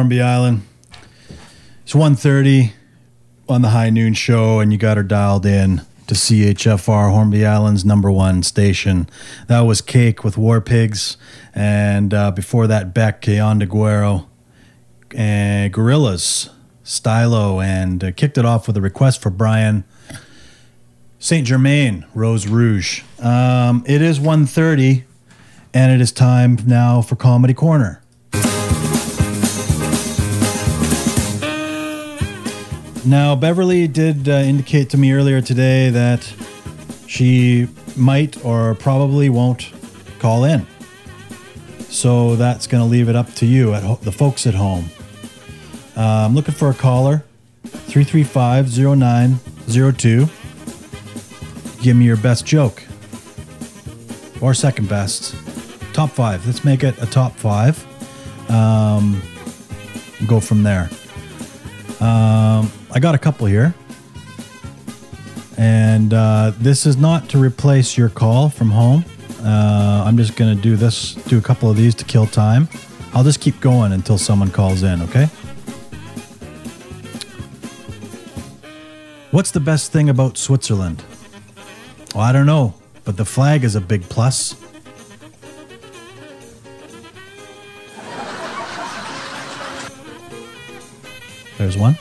Hornby 0.08 0.22
Island. 0.22 0.62
It's 1.82 1.92
1.30 1.92 2.72
on 3.46 3.60
the 3.60 3.68
High 3.68 3.90
Noon 3.90 4.14
Show, 4.14 4.58
and 4.58 4.72
you 4.72 4.78
got 4.78 4.96
her 4.96 5.02
dialed 5.02 5.44
in 5.44 5.82
to 6.06 6.14
CHFR, 6.14 7.10
Hornby 7.10 7.44
Island's 7.44 7.84
number 7.84 8.10
one 8.10 8.42
station. 8.42 9.06
That 9.48 9.60
was 9.66 9.82
Cake 9.82 10.24
with 10.24 10.38
War 10.38 10.62
Pigs, 10.62 11.18
and 11.54 12.14
uh, 12.14 12.30
before 12.30 12.66
that, 12.68 12.94
Beck, 12.94 13.20
Qué 13.20 13.36
Onda 13.36 13.68
Guero, 13.68 14.30
and 15.14 15.74
Gorillaz, 15.74 16.48
Stylo, 16.84 17.60
and 17.60 18.02
uh, 18.02 18.10
kicked 18.12 18.38
it 18.38 18.46
off 18.46 18.66
with 18.66 18.78
a 18.78 18.80
request 18.80 19.20
for 19.20 19.28
Brian 19.28 19.84
Saint 21.18 21.46
Germain, 21.46 22.06
Rose 22.14 22.46
Rouge. 22.46 23.02
Um, 23.22 23.84
it 23.86 24.00
is 24.00 24.18
1.30, 24.18 25.04
and 25.74 25.92
it 25.92 26.00
is 26.00 26.12
time 26.12 26.56
now 26.64 27.02
for 27.02 27.14
Comedy 27.14 27.52
Corner. 27.52 28.02
Now, 33.08 33.34
Beverly 33.34 33.88
did 33.88 34.28
uh, 34.28 34.32
indicate 34.32 34.90
to 34.90 34.98
me 34.98 35.12
earlier 35.12 35.40
today 35.40 35.88
that 35.88 36.30
she 37.06 37.66
might 37.96 38.44
or 38.44 38.74
probably 38.74 39.30
won't 39.30 39.72
call 40.18 40.44
in. 40.44 40.66
So 41.88 42.36
that's 42.36 42.66
going 42.66 42.82
to 42.82 42.86
leave 42.86 43.08
it 43.08 43.16
up 43.16 43.32
to 43.36 43.46
you, 43.46 43.72
at 43.72 43.82
ho- 43.82 43.98
the 44.02 44.12
folks 44.12 44.46
at 44.46 44.52
home. 44.52 44.90
Uh, 45.96 46.26
I'm 46.26 46.34
looking 46.34 46.52
for 46.52 46.68
a 46.68 46.74
caller, 46.74 47.24
335 47.64 48.76
0902. 48.76 50.28
Give 51.82 51.96
me 51.96 52.04
your 52.04 52.18
best 52.18 52.44
joke 52.44 52.82
or 54.42 54.52
second 54.52 54.90
best. 54.90 55.34
Top 55.94 56.10
five. 56.10 56.44
Let's 56.44 56.62
make 56.62 56.84
it 56.84 57.00
a 57.02 57.06
top 57.06 57.32
five. 57.36 57.82
Um, 58.50 59.22
go 60.26 60.40
from 60.40 60.62
there. 60.62 60.90
Um, 62.00 62.70
I 62.90 63.00
got 63.00 63.14
a 63.14 63.18
couple 63.18 63.46
here. 63.46 63.74
And 65.56 66.14
uh, 66.14 66.52
this 66.58 66.86
is 66.86 66.96
not 66.96 67.28
to 67.30 67.38
replace 67.38 67.98
your 67.98 68.08
call 68.08 68.48
from 68.48 68.70
home. 68.70 69.04
Uh, 69.42 70.04
I'm 70.06 70.16
just 70.16 70.36
going 70.36 70.56
to 70.56 70.62
do 70.62 70.76
this, 70.76 71.14
do 71.14 71.38
a 71.38 71.42
couple 71.42 71.68
of 71.70 71.76
these 71.76 71.94
to 71.96 72.04
kill 72.04 72.26
time. 72.26 72.68
I'll 73.12 73.24
just 73.24 73.40
keep 73.40 73.60
going 73.60 73.92
until 73.92 74.18
someone 74.18 74.50
calls 74.50 74.82
in, 74.82 75.02
okay? 75.02 75.26
What's 79.30 79.50
the 79.50 79.60
best 79.60 79.92
thing 79.92 80.08
about 80.08 80.38
Switzerland? 80.38 81.02
Well, 82.14 82.24
I 82.24 82.32
don't 82.32 82.46
know, 82.46 82.74
but 83.04 83.16
the 83.16 83.24
flag 83.24 83.64
is 83.64 83.74
a 83.74 83.80
big 83.80 84.02
plus. 84.04 84.54
There's 91.58 91.76
one. 91.76 91.98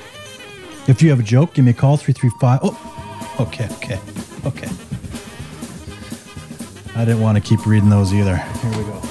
If 0.87 1.01
you 1.01 1.09
have 1.09 1.19
a 1.19 1.23
joke, 1.23 1.53
give 1.53 1.65
me 1.65 1.71
a 1.71 1.73
call 1.73 1.97
335. 1.97 2.59
Oh, 2.63 3.35
okay, 3.41 3.67
okay, 3.75 3.99
okay. 4.45 4.69
I 6.95 7.05
didn't 7.05 7.21
want 7.21 7.35
to 7.37 7.41
keep 7.43 7.65
reading 7.65 7.89
those 7.89 8.13
either. 8.13 8.37
Here 8.37 8.71
we 8.71 8.83
go. 8.83 9.01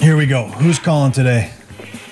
Here 0.00 0.16
we 0.16 0.26
go. 0.26 0.46
Who's 0.48 0.78
calling 0.78 1.12
today? 1.12 1.50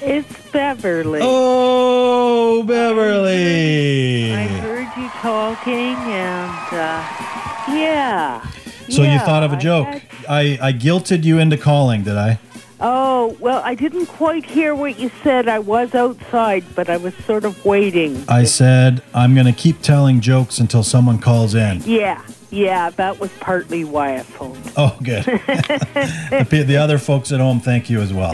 It's 0.00 0.50
Beverly. 0.52 1.20
Oh, 1.22 2.62
Beverly. 2.62 4.32
I 4.32 4.46
heard 4.60 4.88
you 4.96 5.08
talking, 5.20 5.72
and 5.74 6.50
uh, 6.72 7.74
yeah. 7.76 8.46
So 8.88 9.02
Yeah, 9.02 9.14
you 9.14 9.18
thought 9.20 9.42
of 9.42 9.52
a 9.52 9.56
joke. 9.58 9.86
had- 9.88 10.02
I, 10.28 10.58
I 10.62 10.72
guilted 10.72 11.24
you 11.24 11.38
into 11.40 11.56
calling, 11.56 12.04
did 12.04 12.16
I? 12.16 12.38
Oh, 12.82 13.36
well, 13.40 13.62
I 13.64 13.74
didn't 13.74 14.06
quite 14.06 14.44
hear 14.44 14.74
what 14.74 14.98
you 14.98 15.10
said. 15.22 15.48
I 15.48 15.60
was 15.60 15.94
outside, 15.94 16.64
but 16.74 16.90
I 16.90 16.98
was 16.98 17.14
sort 17.24 17.44
of 17.44 17.64
waiting. 17.64 18.24
I 18.28 18.44
said, 18.44 19.02
I'm 19.14 19.34
going 19.34 19.46
to 19.46 19.52
keep 19.52 19.80
telling 19.80 20.20
jokes 20.20 20.58
until 20.58 20.82
someone 20.82 21.18
calls 21.18 21.54
in. 21.54 21.80
Yeah, 21.84 22.22
yeah, 22.50 22.90
that 22.90 23.18
was 23.18 23.30
partly 23.40 23.84
why 23.84 24.16
I 24.16 24.22
phoned. 24.22 24.72
Oh, 24.76 24.96
good. 25.02 25.24
the, 25.24 26.64
the 26.66 26.76
other 26.76 26.98
folks 26.98 27.32
at 27.32 27.40
home, 27.40 27.60
thank 27.60 27.88
you 27.88 28.00
as 28.00 28.12
well. 28.12 28.32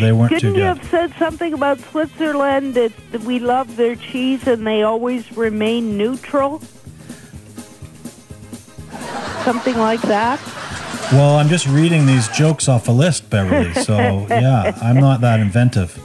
They 0.00 0.12
weren't 0.12 0.30
Didn't 0.30 0.54
too 0.54 0.58
you 0.58 0.64
have 0.64 0.82
said 0.86 1.14
something 1.18 1.52
about 1.52 1.78
Switzerland 1.78 2.74
that 2.74 2.92
we 3.20 3.38
love 3.38 3.76
their 3.76 3.94
cheese 3.94 4.48
and 4.48 4.66
they 4.66 4.82
always 4.82 5.36
remain 5.36 5.96
neutral? 5.96 6.60
Something 9.44 9.76
like 9.76 10.02
that? 10.02 10.40
Well, 11.12 11.36
I'm 11.36 11.48
just 11.48 11.66
reading 11.68 12.04
these 12.06 12.26
jokes 12.28 12.68
off 12.68 12.88
a 12.88 12.92
list, 12.92 13.30
Beverly. 13.30 13.72
So, 13.74 13.96
yeah, 14.28 14.76
I'm 14.82 14.96
not 14.96 15.20
that 15.20 15.38
inventive. 15.40 15.98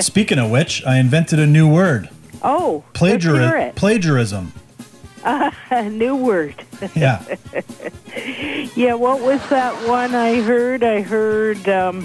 Speaking 0.00 0.38
of 0.38 0.50
which, 0.50 0.84
I 0.84 0.98
invented 0.98 1.38
a 1.38 1.46
new 1.46 1.68
word 1.72 2.08
Oh, 2.42 2.84
Plagiari- 2.94 3.74
plagiarism. 3.74 4.52
Uh, 5.26 5.50
new 5.90 6.14
word. 6.14 6.54
Yeah. 6.94 7.20
yeah, 8.76 8.94
what 8.94 9.20
was 9.20 9.40
that 9.48 9.74
one 9.88 10.14
I 10.14 10.40
heard? 10.40 10.84
I 10.84 11.00
heard, 11.00 11.68
um, 11.68 12.02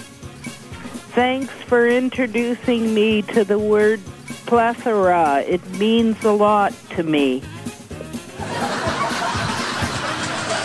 thanks 1.13 1.53
for 1.67 1.87
introducing 1.87 2.95
me 2.95 3.21
to 3.33 3.43
the 3.43 3.59
word 3.59 3.99
plethora. 4.47 5.43
It 5.47 5.63
means 5.77 6.23
a 6.23 6.31
lot 6.31 6.73
to 6.95 7.03
me. 7.03 7.41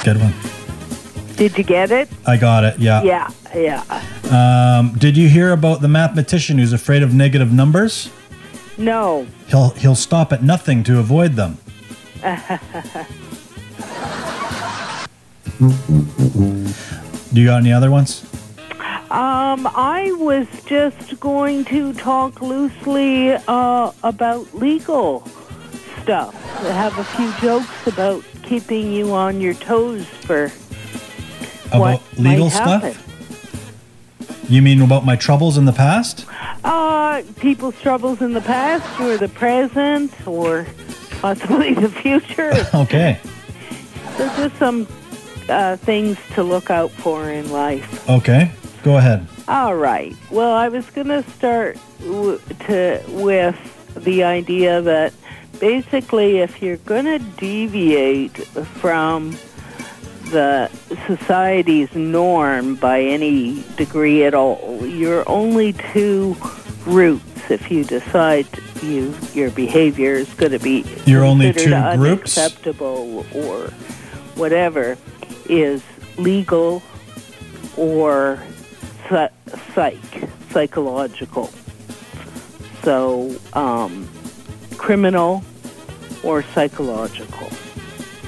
Good 0.03 0.17
one. 0.19 0.33
Did 1.37 1.59
you 1.59 1.65
get 1.65 1.91
it? 1.91 2.09
I 2.27 2.39
got 2.39 2.65
it. 2.65 2.79
Yeah. 2.79 3.03
Yeah, 3.03 3.31
yeah. 3.55 3.83
Um, 4.31 4.97
did 4.99 5.17
you 5.17 5.29
hear 5.29 5.53
about 5.53 5.83
the 5.83 5.89
mathematician 5.89 6.57
who's 6.59 6.73
afraid 6.73 7.03
of 7.03 7.13
negative 7.13 7.53
numbers? 7.53 8.11
No. 8.79 9.27
He'll 9.49 9.71
he'll 9.71 9.95
stop 9.95 10.33
at 10.33 10.43
nothing 10.43 10.83
to 10.85 10.99
avoid 10.99 11.35
them. 11.35 11.59
Do 17.33 17.41
you 17.41 17.47
got 17.47 17.59
any 17.59 17.73
other 17.73 17.91
ones? 17.91 18.25
Um, 19.11 19.67
I 19.75 20.13
was 20.19 20.47
just 20.65 21.21
going 21.21 21.65
to 21.67 21.93
talk 21.95 22.41
loosely 22.41 23.33
uh, 23.47 23.93
about 24.03 24.55
legal 24.55 25.21
stuff. 26.03 26.35
I 26.63 26.73
have 26.73 26.99
a 26.99 27.05
few 27.05 27.33
jokes 27.41 27.87
about 27.87 28.25
keeping 28.43 28.93
you 28.93 29.13
on 29.13 29.41
your 29.41 29.55
toes 29.55 30.07
for 30.07 30.51
About 31.69 31.81
what 31.81 32.19
legal 32.19 32.51
stuff? 32.51 32.83
happen. 32.83 33.03
You 34.49 34.63
mean 34.63 34.81
about 34.81 35.05
my 35.05 35.17
troubles 35.17 35.59
in 35.59 35.65
the 35.65 35.73
past? 35.73 36.25
Uh, 36.65 37.23
people's 37.41 37.79
troubles 37.81 38.23
in 38.23 38.33
the 38.33 38.41
past 38.41 39.01
or 39.01 39.17
the 39.17 39.29
present 39.29 40.13
or 40.27 40.67
possibly 41.21 41.75
the 41.85 41.89
future. 41.89 42.53
Okay. 42.75 43.19
There's 44.17 44.37
just 44.37 44.57
some 44.57 44.87
uh, 45.49 45.77
things 45.77 46.17
to 46.35 46.43
look 46.43 46.71
out 46.71 46.91
for 46.91 47.29
in 47.31 47.51
life. 47.51 48.09
Okay. 48.09 48.51
Go 48.83 48.97
ahead. 48.99 49.27
All 49.49 49.75
right. 49.77 50.15
Well, 50.31 50.53
I 50.53 50.69
was 50.69 50.89
going 50.91 51.09
to 51.09 51.23
start 51.31 51.77
w- 52.01 52.41
to 52.67 53.03
with 53.09 53.57
the 53.97 54.23
idea 54.25 54.81
that 54.83 55.13
basically, 55.61 56.39
if 56.39 56.63
you're 56.63 56.77
going 56.79 57.05
to 57.07 57.19
deviate 57.19 58.37
from 58.37 59.37
the 60.31 60.71
society's 61.07 61.95
norm 61.95 62.75
by 62.77 63.01
any 63.01 63.63
degree 63.77 64.25
at 64.25 64.35
all, 64.35 64.85
you're 64.87 65.29
only 65.29 65.73
two 65.93 66.37
routes. 66.87 67.51
If 67.51 67.71
you 67.71 67.85
decide 67.85 68.47
you 68.83 69.15
your 69.33 69.51
behavior 69.51 70.13
is 70.15 70.33
going 70.35 70.53
to 70.53 70.59
be 70.59 70.85
You're 71.07 71.25
only 71.25 71.53
two 71.53 71.71
groups? 71.71 72.37
unacceptable 72.37 73.25
or 73.33 73.69
whatever 74.35 74.99
is 75.49 75.83
legal 76.19 76.83
or 77.77 78.43
psych, 79.75 80.29
psychological. 80.51 81.51
So, 82.83 83.37
um, 83.53 84.09
criminal 84.77 85.45
or 86.23 86.43
psychological. 86.43 87.49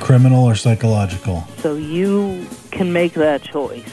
Criminal 0.08 0.46
or 0.46 0.54
psychological? 0.54 1.46
So 1.58 1.76
you 1.76 2.46
can 2.70 2.94
make 2.94 3.12
that 3.12 3.42
choice. 3.42 3.92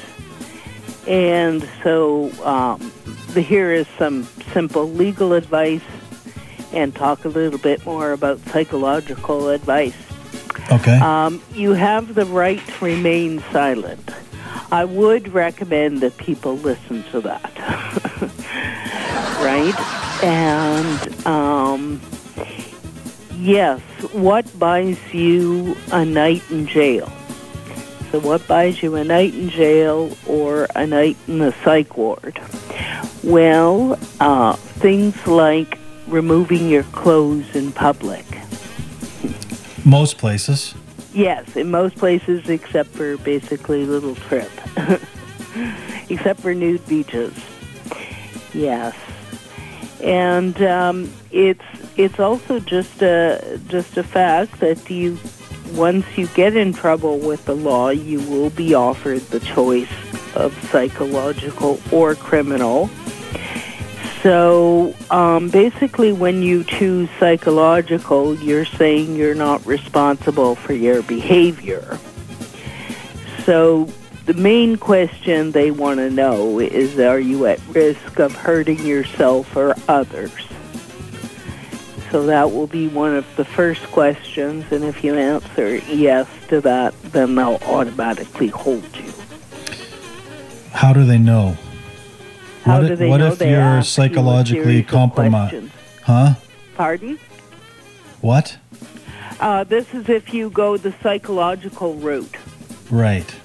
And 1.05 1.67
so 1.83 2.31
um, 2.41 2.79
here 3.35 3.73
is 3.73 3.85
some 3.99 4.23
simple 4.53 4.89
legal 4.89 5.33
advice 5.33 5.83
and 6.71 6.95
talk 6.95 7.25
a 7.25 7.27
little 7.27 7.59
bit 7.59 7.85
more 7.85 8.13
about 8.13 8.39
psychological 8.39 9.49
advice. 9.49 9.93
Okay. 10.71 10.97
Um, 10.99 11.41
you 11.51 11.73
have 11.73 12.15
the 12.15 12.25
right 12.25 12.65
to 12.65 12.85
remain 12.85 13.43
silent. 13.51 14.09
I 14.71 14.85
would 14.85 15.33
recommend 15.33 15.99
that 15.99 16.15
people 16.15 16.55
listen 16.55 17.03
to 17.11 17.19
that. 17.19 17.51
right? 19.41 20.23
And 20.23 21.27
um, 21.27 21.99
yes, 23.45 23.79
what 24.11 24.57
buys 24.57 24.97
you 25.13 25.77
a 25.91 26.03
night 26.03 26.43
in 26.49 26.65
jail? 26.65 27.11
So, 28.11 28.19
what 28.19 28.47
buys 28.47 28.81
you 28.81 28.95
a 28.95 29.03
night 29.03 29.33
in 29.33 29.49
jail 29.49 30.15
or 30.27 30.67
a 30.75 30.87
night 30.87 31.17
in 31.27 31.39
the 31.39 31.53
psych 31.63 31.97
ward? 31.97 32.39
Well, 33.23 33.99
uh, 34.19 34.53
things 34.55 35.27
like 35.27 35.77
removing 36.07 36.69
your 36.69 36.83
clothes 36.83 37.55
in 37.55 37.71
public. 37.71 38.25
Most 39.85 40.17
places. 40.17 40.73
Yes, 41.13 41.55
in 41.55 41.71
most 41.71 41.95
places 41.95 42.49
except 42.49 42.89
for 42.89 43.17
basically 43.17 43.85
Little 43.85 44.15
Trip. 44.15 44.51
except 46.09 46.39
for 46.39 46.53
nude 46.53 46.85
beaches. 46.87 47.33
Yes. 48.53 48.95
And 50.01 50.61
um, 50.61 51.11
it's 51.31 51.63
it's 51.97 52.19
also 52.19 52.59
just 52.59 53.01
a 53.01 53.59
just 53.67 53.97
a 53.97 54.03
fact 54.03 54.59
that 54.59 54.89
you 54.89 55.17
once 55.73 56.05
you 56.17 56.27
get 56.29 56.55
in 56.55 56.73
trouble 56.73 57.17
with 57.19 57.45
the 57.45 57.55
law, 57.55 57.89
you 57.89 58.19
will 58.21 58.49
be 58.51 58.73
offered 58.73 59.21
the 59.21 59.39
choice 59.39 59.91
of 60.35 60.53
psychological 60.69 61.79
or 61.91 62.15
criminal. 62.15 62.89
So 64.21 64.95
um, 65.11 65.49
basically, 65.49 66.11
when 66.11 66.41
you 66.41 66.63
choose 66.63 67.09
psychological, 67.19 68.35
you're 68.35 68.65
saying 68.65 69.15
you're 69.15 69.35
not 69.35 69.65
responsible 69.65 70.55
for 70.55 70.73
your 70.73 71.03
behavior. 71.03 71.99
So 73.43 73.87
the 74.25 74.33
main 74.33 74.77
question 74.77 75.51
they 75.51 75.69
want 75.69 75.99
to 75.99 76.09
know 76.09 76.59
is 76.59 76.97
are 76.99 77.19
you 77.19 77.45
at 77.45 77.59
risk 77.67 78.19
of 78.19 78.33
hurting 78.33 78.83
yourself 78.85 79.55
or 79.55 79.75
others? 79.87 80.31
So 82.15 82.27
that 82.27 82.53
will 82.53 82.67
be 82.67 82.87
one 82.87 83.13
of 83.13 83.25
the 83.35 83.43
first 83.43 83.83
questions, 83.87 84.71
and 84.71 84.85
if 84.85 85.03
you 85.03 85.15
answer 85.15 85.75
yes 85.75 86.25
to 86.47 86.61
that, 86.61 86.93
then 87.11 87.35
they'll 87.35 87.59
automatically 87.63 88.47
hold 88.47 88.85
you. 88.95 89.11
How 90.71 90.93
do 90.93 91.03
they 91.03 91.17
know? 91.17 91.57
How 92.63 92.79
what 92.79 92.87
do 92.87 92.93
if, 92.93 92.99
they 92.99 93.09
what 93.09 93.17
know? 93.17 93.33
if 93.33 93.39
They 93.39 93.51
you're 93.51 93.59
ask 93.59 93.87
you 93.87 94.03
psychologically 94.03 94.81
compromised? 94.81 95.69
Huh? 96.03 96.35
Pardon? 96.75 97.19
What? 98.21 98.59
Uh, 99.41 99.65
this 99.65 99.93
is 99.93 100.07
if 100.07 100.33
you 100.33 100.49
go 100.51 100.77
the 100.77 100.95
psychological 101.03 101.95
route. 101.95 102.37
Right. 102.89 103.35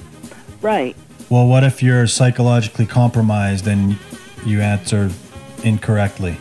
Right. 0.63 0.95
Well, 1.29 1.49
what 1.49 1.65
if 1.65 1.83
you're 1.83 2.07
psychologically 2.07 2.87
compromised 2.87 3.67
and 3.67 3.99
you 4.47 4.61
answer 4.61 5.11
incorrectly? 5.65 6.39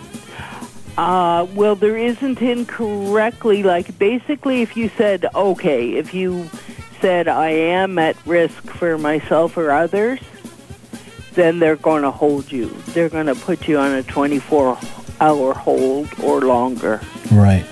Uh, 0.99 1.45
well, 1.55 1.75
there 1.75 1.95
isn't 1.95 2.41
incorrectly. 2.41 3.63
Like, 3.63 3.97
basically, 3.97 4.61
if 4.61 4.75
you 4.75 4.89
said, 4.97 5.25
okay, 5.33 5.93
if 5.93 6.13
you 6.13 6.49
said, 6.99 7.29
I 7.29 7.51
am 7.51 7.97
at 7.97 8.17
risk 8.25 8.65
for 8.65 8.97
myself 8.97 9.55
or 9.55 9.71
others, 9.71 10.19
then 11.35 11.59
they're 11.59 11.77
going 11.77 12.01
to 12.01 12.11
hold 12.11 12.51
you. 12.51 12.67
They're 12.87 13.07
going 13.07 13.27
to 13.27 13.35
put 13.35 13.65
you 13.65 13.77
on 13.79 13.93
a 13.93 14.03
24 14.03 14.77
hour 15.21 15.53
hold 15.53 16.09
or 16.21 16.41
longer. 16.41 16.99
Right. 17.31 17.65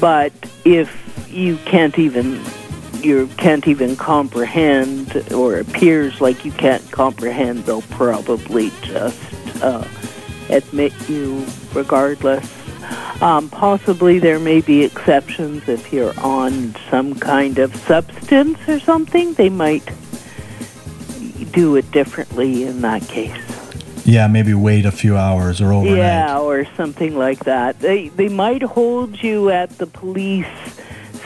But 0.00 0.32
if 0.64 1.28
you 1.28 1.58
can't 1.66 1.98
even 1.98 2.42
you 3.02 3.26
can't 3.36 3.68
even 3.68 3.96
comprehend 3.96 5.30
or 5.30 5.58
appears 5.58 6.22
like 6.22 6.46
you 6.46 6.52
can't 6.52 6.90
comprehend, 6.90 7.64
they'll 7.64 7.82
probably 7.82 8.70
just 8.80 9.62
uh, 9.62 9.86
admit 10.48 10.94
you 11.06 11.44
regardless. 11.74 12.61
Um, 13.20 13.48
possibly 13.48 14.18
there 14.18 14.38
may 14.38 14.60
be 14.60 14.82
exceptions 14.84 15.68
if 15.68 15.92
you're 15.92 16.18
on 16.18 16.74
some 16.90 17.14
kind 17.14 17.58
of 17.58 17.74
substance 17.76 18.58
or 18.68 18.80
something. 18.80 19.34
They 19.34 19.48
might 19.48 19.88
do 21.52 21.76
it 21.76 21.90
differently 21.90 22.64
in 22.64 22.80
that 22.82 23.06
case. 23.08 23.36
Yeah, 24.04 24.26
maybe 24.26 24.54
wait 24.54 24.84
a 24.84 24.90
few 24.90 25.16
hours 25.16 25.60
or 25.60 25.72
overnight. 25.72 25.98
Yeah, 25.98 26.38
or 26.38 26.64
something 26.76 27.16
like 27.16 27.44
that. 27.44 27.78
They 27.78 28.08
they 28.08 28.28
might 28.28 28.62
hold 28.62 29.22
you 29.22 29.50
at 29.50 29.78
the 29.78 29.86
police 29.86 30.46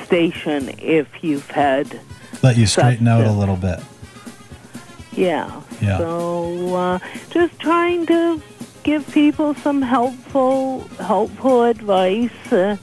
station 0.05 0.75
if 0.79 1.09
you've 1.25 1.51
had 1.51 1.99
Let 2.43 2.57
you 2.59 2.67
straighten 2.67 3.09
out 3.09 3.25
a 3.27 3.33
little 3.33 3.57
bit. 3.57 3.81
yeah. 5.13 5.63
Yeah. 5.81 5.99
So 5.99 6.75
uh, 6.75 6.99
just 7.31 7.59
trying 7.59 8.07
to 8.07 8.41
give 8.87 9.13
people 9.13 9.53
some 9.53 9.83
helpful 9.83 10.83
helpful 11.01 11.65
advice. 11.65 12.53
Uh, 12.53 12.77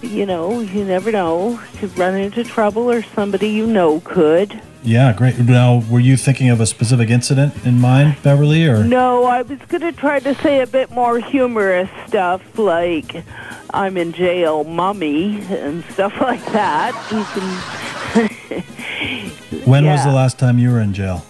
you 0.00 0.24
know, 0.24 0.60
you 0.60 0.84
never 0.84 1.10
know. 1.10 1.60
Could 1.78 1.98
run 1.98 2.14
into 2.14 2.44
trouble, 2.44 2.88
or 2.88 3.02
somebody 3.02 3.48
you 3.50 3.66
know 3.66 4.00
could. 4.00 4.62
Yeah, 4.82 5.12
great. 5.12 5.38
Now, 5.38 5.82
were 5.90 6.00
you 6.00 6.16
thinking 6.16 6.48
of 6.48 6.60
a 6.60 6.66
specific 6.66 7.10
incident 7.10 7.66
in 7.66 7.80
mind, 7.80 8.16
Beverly, 8.22 8.66
or 8.66 8.82
No, 8.82 9.24
I 9.24 9.42
was 9.42 9.58
going 9.68 9.82
to 9.82 9.92
try 9.92 10.20
to 10.20 10.34
say 10.36 10.60
a 10.60 10.66
bit 10.66 10.90
more 10.90 11.18
humorous 11.18 11.90
stuff 12.06 12.58
like 12.58 13.24
I'm 13.74 13.98
in 13.98 14.12
jail, 14.12 14.64
mummy, 14.64 15.42
and 15.50 15.84
stuff 15.92 16.18
like 16.20 16.44
that. 16.46 16.94
You 17.10 17.22
when 19.66 19.84
was 19.84 20.04
the 20.04 20.12
last 20.12 20.38
time 20.38 20.58
you 20.58 20.70
were 20.70 20.80
in 20.80 20.94
jail? 20.94 21.26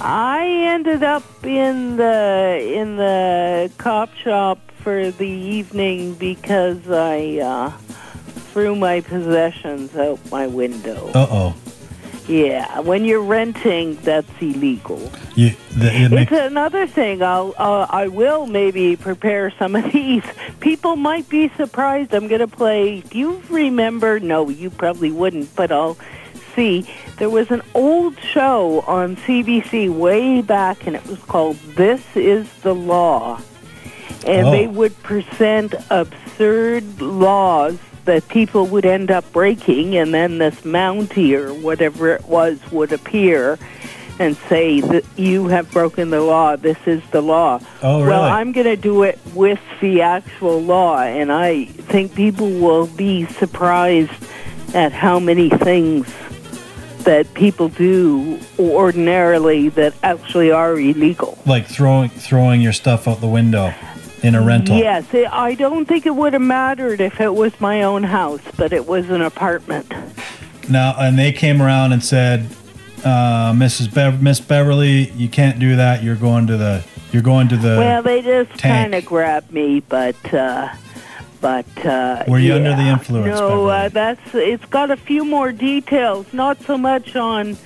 I 0.00 0.46
ended 0.46 1.02
up 1.02 1.24
in 1.44 1.96
the 1.96 2.60
in 2.62 2.96
the 2.96 3.70
cop 3.78 4.14
shop 4.14 4.58
for 4.82 5.10
the 5.10 5.28
evening 5.28 6.14
because 6.14 6.90
I 6.90 7.38
uh, 7.38 7.70
threw 8.52 8.76
my 8.76 9.00
possessions 9.00 9.96
out 9.96 10.18
my 10.30 10.46
window. 10.46 11.08
Uh 11.14 11.26
oh. 11.30 11.56
Yeah, 12.28 12.78
when 12.80 13.04
you're 13.04 13.22
renting, 13.22 13.96
that's 14.02 14.30
illegal. 14.40 15.10
You, 15.34 15.50
the, 15.76 15.92
it 15.92 16.12
It's 16.12 16.30
another 16.30 16.86
thing. 16.86 17.22
I'll, 17.22 17.54
uh, 17.58 17.86
I 17.90 18.06
will 18.06 18.46
maybe 18.46 18.94
prepare 18.94 19.50
some 19.58 19.74
of 19.74 19.90
these. 19.92 20.22
People 20.60 20.94
might 20.94 21.28
be 21.28 21.48
surprised. 21.56 22.14
I'm 22.14 22.28
going 22.28 22.40
to 22.40 22.46
play. 22.46 23.00
Do 23.00 23.18
you 23.18 23.42
remember? 23.50 24.20
No, 24.20 24.48
you 24.48 24.70
probably 24.70 25.10
wouldn't, 25.10 25.56
but 25.56 25.72
I'll 25.72 25.98
see. 26.54 26.86
There 27.20 27.28
was 27.28 27.50
an 27.50 27.60
old 27.74 28.18
show 28.18 28.82
on 28.86 29.16
CBC 29.16 29.90
way 29.94 30.40
back, 30.40 30.86
and 30.86 30.96
it 30.96 31.06
was 31.06 31.18
called 31.18 31.56
This 31.76 32.00
Is 32.14 32.48
the 32.62 32.74
Law. 32.74 33.38
And 34.26 34.46
Oh. 34.46 34.50
they 34.50 34.66
would 34.66 35.00
present 35.02 35.74
absurd 35.90 37.02
laws 37.02 37.76
that 38.06 38.26
people 38.28 38.64
would 38.68 38.86
end 38.86 39.10
up 39.10 39.30
breaking, 39.34 39.96
and 39.98 40.14
then 40.14 40.38
this 40.38 40.64
Mountie 40.64 41.34
or 41.34 41.52
whatever 41.52 42.08
it 42.08 42.26
was 42.26 42.58
would 42.72 42.90
appear 42.90 43.58
and 44.18 44.34
say 44.48 44.80
that 44.80 45.04
you 45.16 45.48
have 45.48 45.70
broken 45.72 46.08
the 46.08 46.22
law. 46.22 46.56
This 46.56 46.78
is 46.86 47.02
the 47.10 47.20
law. 47.20 47.60
Oh, 47.82 47.98
really? 47.98 48.08
Well. 48.12 48.22
I'm 48.22 48.52
going 48.52 48.66
to 48.66 48.76
do 48.76 49.02
it 49.02 49.18
with 49.34 49.60
the 49.82 50.00
actual 50.00 50.58
law, 50.62 51.00
and 51.02 51.30
I 51.30 51.66
think 51.66 52.14
people 52.14 52.48
will 52.48 52.86
be 52.86 53.26
surprised 53.26 54.10
at 54.72 54.92
how 54.92 55.18
many 55.20 55.50
things 55.50 56.06
that 57.04 57.32
people 57.34 57.68
do 57.68 58.38
ordinarily 58.58 59.68
that 59.70 59.94
actually 60.02 60.50
are 60.50 60.78
illegal. 60.78 61.38
Like 61.46 61.66
throwing 61.66 62.10
throwing 62.10 62.60
your 62.60 62.72
stuff 62.72 63.08
out 63.08 63.20
the 63.20 63.28
window 63.28 63.74
in 64.22 64.34
a 64.34 64.42
rental. 64.42 64.76
Yes, 64.76 65.06
I 65.14 65.54
don't 65.54 65.86
think 65.86 66.06
it 66.06 66.14
would 66.14 66.32
have 66.34 66.42
mattered 66.42 67.00
if 67.00 67.20
it 67.20 67.34
was 67.34 67.58
my 67.60 67.82
own 67.82 68.02
house, 68.02 68.42
but 68.56 68.72
it 68.72 68.86
was 68.86 69.08
an 69.10 69.22
apartment. 69.22 69.92
Now, 70.68 70.94
and 70.98 71.18
they 71.18 71.32
came 71.32 71.60
around 71.62 71.92
and 71.92 72.04
said, 72.04 72.46
uh, 73.04 73.52
"Mrs. 73.52 73.92
Bev- 73.92 74.22
Miss 74.22 74.40
Beverly, 74.40 75.10
you 75.12 75.28
can't 75.28 75.58
do 75.58 75.76
that. 75.76 76.02
You're 76.02 76.16
going 76.16 76.46
to 76.48 76.56
the 76.56 76.84
you're 77.12 77.22
going 77.22 77.48
to 77.48 77.56
the." 77.56 77.76
well, 77.78 78.02
they 78.02 78.22
just 78.22 78.56
kind 78.58 78.94
of 78.94 79.04
grabbed 79.04 79.52
me, 79.52 79.80
but 79.80 80.34
uh, 80.34 80.68
but 81.40 81.86
uh, 81.86 82.24
Were 82.28 82.38
you 82.38 82.54
under 82.54 82.74
the 82.76 82.82
influence, 82.88 83.38
No, 83.38 83.66
uh, 83.66 83.88
that's 83.88 84.34
it's 84.34 84.64
got 84.66 84.90
a 84.90 84.96
few 84.96 85.24
more 85.24 85.52
details. 85.52 86.32
Not 86.32 86.60
so 86.62 86.76
much 86.76 87.16
on 87.16 87.56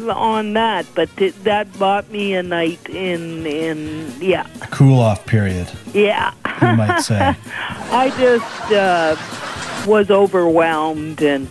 on 0.00 0.52
that, 0.52 0.86
but 0.94 1.08
it, 1.16 1.42
that 1.44 1.78
bought 1.78 2.10
me 2.10 2.34
a 2.34 2.42
night 2.42 2.88
in 2.88 3.46
in 3.46 4.12
yeah 4.20 4.46
a 4.62 4.66
cool 4.68 5.00
off 5.00 5.24
period, 5.26 5.70
yeah. 5.92 6.32
you 6.62 6.76
might 6.76 7.00
say. 7.00 7.34
I 7.90 8.10
just 8.18 8.72
uh, 8.72 9.16
was 9.86 10.10
overwhelmed, 10.10 11.22
and 11.22 11.48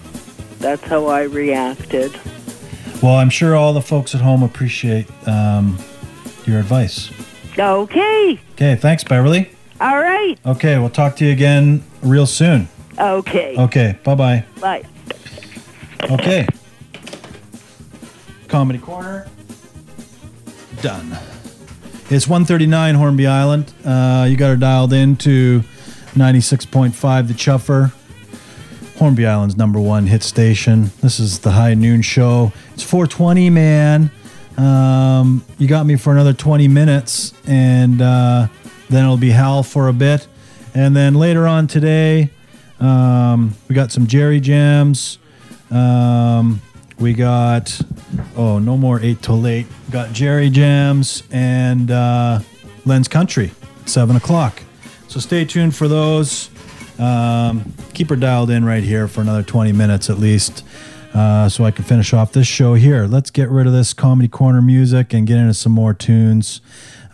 that's 0.60 0.84
how 0.84 1.08
I 1.08 1.24
reacted. 1.24 2.18
well, 3.02 3.16
I'm 3.16 3.30
sure 3.30 3.56
all 3.56 3.74
the 3.74 3.82
folks 3.82 4.16
at 4.16 4.22
home 4.22 4.44
appreciate 4.44 5.08
um, 5.28 5.78
your 6.46 6.60
advice. 6.60 7.12
Okay, 7.58 8.40
Okay, 8.54 8.76
thanks, 8.76 9.04
Beverly. 9.04 9.55
All 9.82 9.98
right, 9.98 10.38
Okay, 10.46 10.78
we'll 10.80 10.90
talk 10.90 11.16
to 11.18 11.26
you 11.26 11.32
again 11.32 11.84
real 12.02 12.26
soon. 12.26 12.68
okay. 12.98 13.56
Okay, 13.58 13.98
bye 14.04 14.16
bye. 14.16 14.46
Bye. 14.62 14.84
Okay. 16.10 16.48
Comedy 18.48 18.80
Corner. 18.80 19.28
Done. 20.82 21.18
It's 22.10 22.28
139 22.28 22.96
Hornby 22.96 23.26
Island. 23.28 23.74
Uh, 23.84 24.28
you 24.30 24.38
got 24.38 24.50
her 24.50 24.56
dialed 24.56 24.94
into 24.94 25.62
96.5 26.14 27.28
The 27.28 27.34
Chuffer. 27.34 27.92
Hornby 29.00 29.26
Island's 29.26 29.58
number 29.58 29.80
one 29.80 30.06
hit 30.08 30.22
station. 30.24 30.92
This 31.02 31.20
is 31.20 31.40
the 31.40 31.52
high 31.52 31.74
noon 31.74 32.02
show. 32.02 32.54
It's 32.76 32.84
420, 32.84 33.50
man. 33.50 34.12
Um, 34.58 35.44
you 35.58 35.68
got 35.68 35.86
me 35.86 35.96
for 35.98 36.14
another 36.14 36.32
20 36.34 36.68
minutes, 36.70 37.34
and 37.48 38.02
uh, 38.02 38.48
then 38.90 39.04
it'll 39.04 39.18
be 39.18 39.32
Hal 39.32 39.64
for 39.64 39.88
a 39.88 39.94
bit. 39.94 40.28
And 40.74 40.96
then 40.96 41.16
later 41.16 41.48
on 41.48 41.68
today, 41.68 42.30
um, 42.80 43.56
we 43.68 43.76
got 43.76 43.92
some 43.92 44.08
Jerry 44.08 44.40
Jams. 44.40 45.18
Um, 45.72 46.62
we 47.00 47.14
got, 47.14 47.80
oh, 48.38 48.60
no 48.60 48.78
more 48.78 49.00
8 49.00 49.22
till 49.22 49.40
late. 49.40 49.68
Got 49.92 50.14
Jerry 50.14 50.50
Jams 50.50 51.24
and 51.32 51.92
uh, 51.92 52.40
Len's 52.86 53.08
Country 53.08 53.52
7 53.86 54.16
o'clock. 54.16 54.62
So 55.08 55.20
stay 55.20 55.46
tuned 55.46 55.76
for 55.76 55.88
those. 55.88 56.50
Um, 57.00 57.74
keep 57.94 58.10
her 58.10 58.16
dialed 58.16 58.50
in 58.50 58.64
right 58.64 58.84
here 58.84 59.08
for 59.08 59.22
another 59.22 59.44
20 59.44 59.72
minutes 59.74 60.10
at 60.10 60.20
least. 60.20 60.64
Uh, 61.14 61.48
so 61.48 61.64
I 61.64 61.72
can 61.72 61.86
finish 61.86 62.14
off 62.14 62.34
this 62.34 62.48
show 62.48 62.74
here. 62.74 63.06
Let's 63.06 63.32
get 63.32 63.50
rid 63.50 63.68
of 63.68 63.74
this 63.74 63.94
comedy 63.94 64.28
corner 64.28 64.62
music 64.62 65.14
and 65.14 65.26
get 65.26 65.38
into 65.38 65.54
some 65.54 65.72
more 65.72 65.94
tunes. 65.94 66.60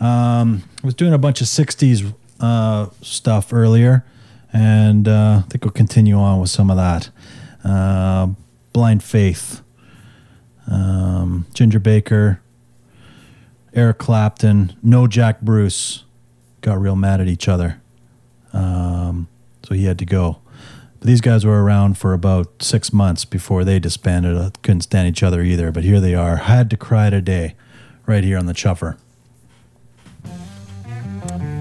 Um, 0.02 0.64
I 0.82 0.86
was 0.86 0.94
doing 0.94 1.12
a 1.12 1.18
bunch 1.18 1.40
of 1.40 1.46
60s 1.46 2.12
uh, 2.40 2.88
stuff 3.02 3.52
earlier, 3.52 4.04
and 4.52 5.06
uh, 5.06 5.42
I 5.44 5.48
think 5.48 5.64
we'll 5.64 5.70
continue 5.70 6.16
on 6.16 6.40
with 6.40 6.50
some 6.50 6.70
of 6.70 6.76
that. 6.76 7.10
Uh, 7.64 8.30
Blind 8.72 9.04
Faith, 9.04 9.62
um, 10.68 11.46
Ginger 11.54 11.78
Baker, 11.78 12.40
Eric 13.74 13.98
Clapton, 13.98 14.76
no 14.82 15.06
Jack 15.06 15.40
Bruce 15.40 16.02
got 16.62 16.80
real 16.80 16.96
mad 16.96 17.20
at 17.20 17.28
each 17.28 17.46
other. 17.46 17.80
Um, 18.52 19.28
so 19.62 19.72
he 19.74 19.84
had 19.84 20.00
to 20.00 20.04
go. 20.04 20.38
But 20.98 21.06
these 21.06 21.20
guys 21.20 21.46
were 21.46 21.62
around 21.62 21.96
for 21.96 22.12
about 22.12 22.60
six 22.60 22.92
months 22.92 23.24
before 23.24 23.62
they 23.62 23.78
disbanded. 23.78 24.36
Uh, 24.36 24.50
couldn't 24.62 24.80
stand 24.80 25.06
each 25.06 25.22
other 25.22 25.42
either. 25.42 25.70
But 25.70 25.84
here 25.84 26.00
they 26.00 26.14
are. 26.16 26.36
Had 26.38 26.70
to 26.70 26.76
cry 26.76 27.08
today, 27.08 27.54
right 28.04 28.24
here 28.24 28.36
on 28.36 28.46
the 28.46 28.52
Chuffer. 28.52 28.96
It's 31.24 31.51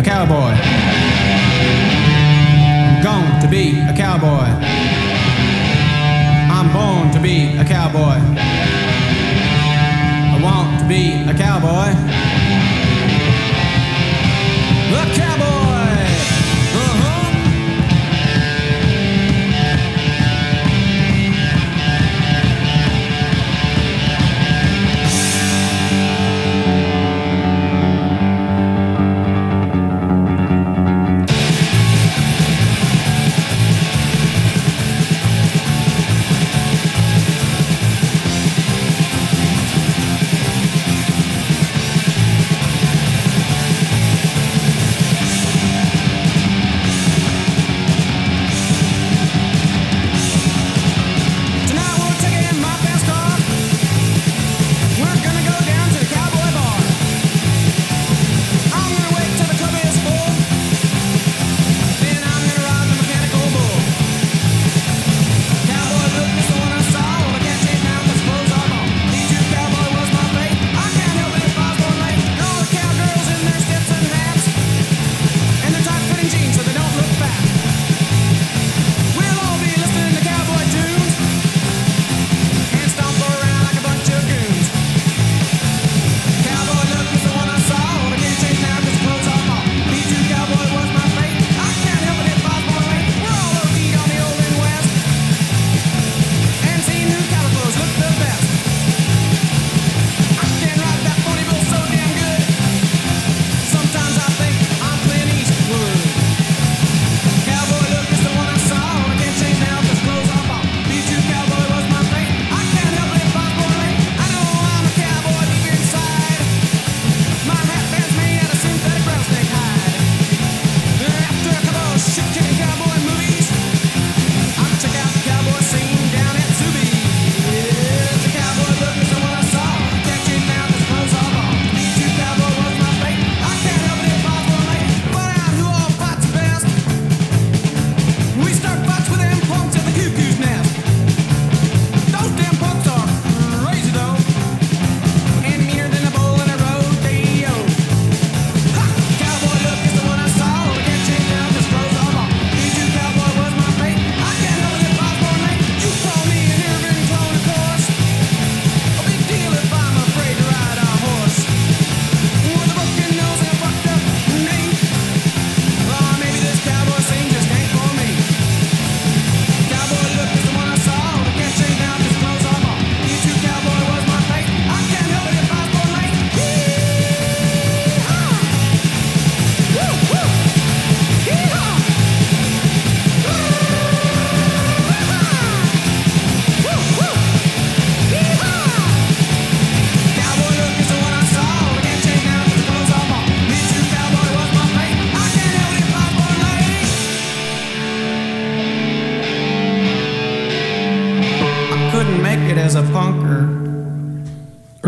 a 0.00 0.02
cowboy. 0.02 0.54
I'm 2.86 3.02
going 3.02 3.40
to 3.42 3.48
be 3.48 3.78
a 3.80 3.92
cowboy. 3.94 4.48
I'm 6.48 6.72
born 6.72 7.12
to 7.12 7.20
be 7.20 7.58
a 7.58 7.64
cowboy. 7.64 8.16
I 10.32 10.40
want 10.42 10.80
to 10.80 10.88
be 10.88 11.22
a 11.28 11.34
cowboy. 11.34 12.29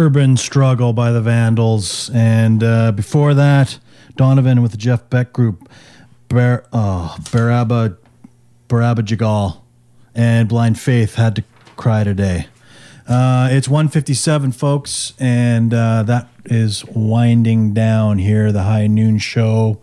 Urban 0.02 0.36
Struggle 0.36 0.92
by 0.92 1.12
the 1.12 1.20
Vandals. 1.20 2.10
And 2.12 2.64
uh, 2.64 2.90
before 2.90 3.34
that, 3.34 3.78
Donovan 4.16 4.60
with 4.60 4.72
the 4.72 4.76
Jeff 4.76 5.08
Beck 5.08 5.32
Group, 5.32 5.68
Bar- 6.28 6.64
oh, 6.72 7.14
Baraba, 7.30 7.96
Barabajagal, 8.68 9.60
and 10.12 10.48
Blind 10.48 10.80
Faith 10.80 11.14
had 11.14 11.36
to 11.36 11.44
cry 11.76 12.02
today. 12.02 12.48
Uh, 13.06 13.48
it's 13.52 13.68
157, 13.68 14.50
folks, 14.50 15.12
and 15.20 15.72
uh, 15.72 16.02
that 16.02 16.28
is 16.46 16.84
winding 16.86 17.72
down 17.72 18.18
here, 18.18 18.50
the 18.50 18.64
high 18.64 18.88
noon 18.88 19.18
show 19.18 19.80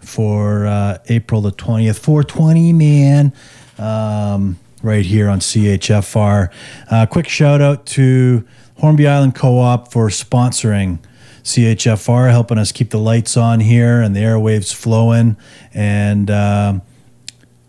for 0.00 0.66
uh, 0.66 0.98
April 1.06 1.40
the 1.40 1.52
20th. 1.52 2.00
420, 2.00 2.72
man. 2.72 3.32
Um, 3.78 4.58
right 4.82 5.04
here 5.04 5.28
on 5.28 5.38
CHFR. 5.38 6.52
Uh, 6.90 7.06
quick 7.06 7.28
shout 7.28 7.60
out 7.60 7.86
to 7.86 8.44
Hornby 8.78 9.06
Island 9.06 9.34
Co 9.34 9.58
op 9.58 9.92
for 9.92 10.08
sponsoring 10.08 10.98
CHFR, 11.42 12.30
helping 12.30 12.58
us 12.58 12.72
keep 12.72 12.90
the 12.90 12.98
lights 12.98 13.36
on 13.36 13.60
here 13.60 14.00
and 14.00 14.14
the 14.14 14.20
airwaves 14.20 14.74
flowing. 14.74 15.36
And 15.74 16.30
um, 16.30 16.82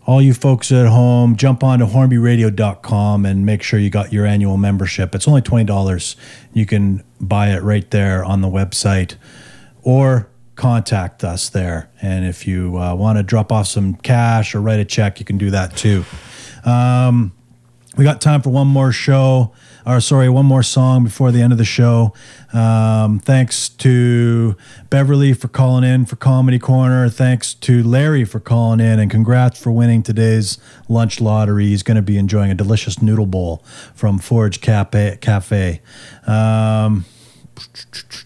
all 0.06 0.20
you 0.20 0.34
folks 0.34 0.70
at 0.70 0.86
home, 0.86 1.36
jump 1.36 1.64
on 1.64 1.78
to 1.80 1.86
hornbyradio.com 1.86 3.26
and 3.26 3.46
make 3.46 3.62
sure 3.62 3.78
you 3.78 3.90
got 3.90 4.12
your 4.12 4.26
annual 4.26 4.56
membership. 4.56 5.14
It's 5.14 5.26
only 5.26 5.42
$20. 5.42 6.16
You 6.52 6.66
can 6.66 7.02
buy 7.20 7.48
it 7.48 7.62
right 7.62 7.90
there 7.90 8.24
on 8.24 8.40
the 8.40 8.48
website 8.48 9.16
or 9.82 10.28
contact 10.56 11.24
us 11.24 11.48
there. 11.48 11.90
And 12.00 12.24
if 12.24 12.46
you 12.46 12.78
uh, 12.78 12.94
want 12.94 13.18
to 13.18 13.22
drop 13.22 13.50
off 13.50 13.66
some 13.66 13.94
cash 13.94 14.54
or 14.54 14.60
write 14.60 14.80
a 14.80 14.84
check, 14.84 15.18
you 15.18 15.24
can 15.24 15.38
do 15.38 15.50
that 15.50 15.76
too. 15.76 16.04
Um, 16.64 17.32
we 17.96 18.04
got 18.04 18.20
time 18.20 18.42
for 18.42 18.50
one 18.50 18.66
more 18.66 18.92
show, 18.92 19.52
or 19.86 20.00
sorry, 20.00 20.28
one 20.28 20.46
more 20.46 20.62
song 20.62 21.04
before 21.04 21.30
the 21.30 21.42
end 21.42 21.52
of 21.52 21.58
the 21.58 21.64
show. 21.64 22.12
Um, 22.52 23.18
thanks 23.18 23.68
to 23.68 24.56
Beverly 24.90 25.32
for 25.34 25.48
calling 25.48 25.84
in 25.84 26.06
for 26.06 26.16
Comedy 26.16 26.58
Corner. 26.58 27.08
Thanks 27.08 27.54
to 27.54 27.82
Larry 27.82 28.24
for 28.24 28.40
calling 28.40 28.80
in, 28.80 28.98
and 28.98 29.10
congrats 29.10 29.60
for 29.60 29.70
winning 29.72 30.02
today's 30.02 30.58
lunch 30.88 31.20
lottery. 31.20 31.66
He's 31.66 31.82
going 31.82 31.96
to 31.96 32.02
be 32.02 32.16
enjoying 32.16 32.50
a 32.50 32.54
delicious 32.54 33.02
noodle 33.02 33.26
bowl 33.26 33.64
from 33.94 34.18
Forage 34.18 34.60
Cafe. 34.60 35.18
Cafe. 35.20 35.80
Um, 36.26 37.04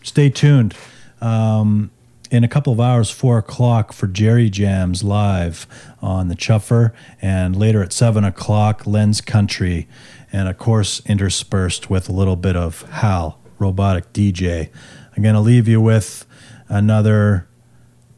stay 0.03 0.31
tuned. 0.31 0.75
Um, 1.21 1.91
in 2.31 2.45
a 2.45 2.49
couple 2.49 2.73
of 2.73 2.81
hours, 2.81 3.11
four 3.11 3.39
o'clock 3.39 3.93
for 3.93 4.07
Jerry 4.07 4.51
Jams 4.51 5.03
live 5.03 5.67
on 6.03 6.29
the 6.29 6.35
Chuffer, 6.35 6.93
and 7.23 7.57
later 7.57 7.83
at 7.83 7.93
seven 7.93 8.25
o'clock, 8.25 8.87
Len's 8.87 9.21
Country, 9.21 9.89
and 10.33 10.49
of 10.49 10.59
course 10.59 11.01
interspersed 11.07 11.91
with 11.91 12.09
a 12.09 12.13
little 12.13 12.37
bit 12.37 12.57
of 12.57 12.83
Hal, 12.91 13.41
robotic 13.59 14.13
DJ. 14.13 14.71
I'm 15.17 15.23
gonna 15.23 15.41
leave 15.41 15.69
you 15.69 15.81
with 15.81 16.27
another 16.69 17.49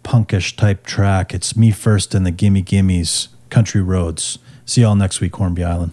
punkish 0.03 0.57
type 0.57 0.85
track. 0.85 1.32
It's 1.35 1.57
me 1.57 1.70
first 1.70 2.15
and 2.15 2.27
the 2.27 2.31
Gimme 2.31 2.62
Gimmes, 2.62 3.28
Country 3.49 3.82
Roads. 3.82 4.39
See 4.65 4.82
y'all 4.82 4.95
next 4.95 5.20
week, 5.20 5.35
Hornby 5.37 5.65
Island. 5.65 5.93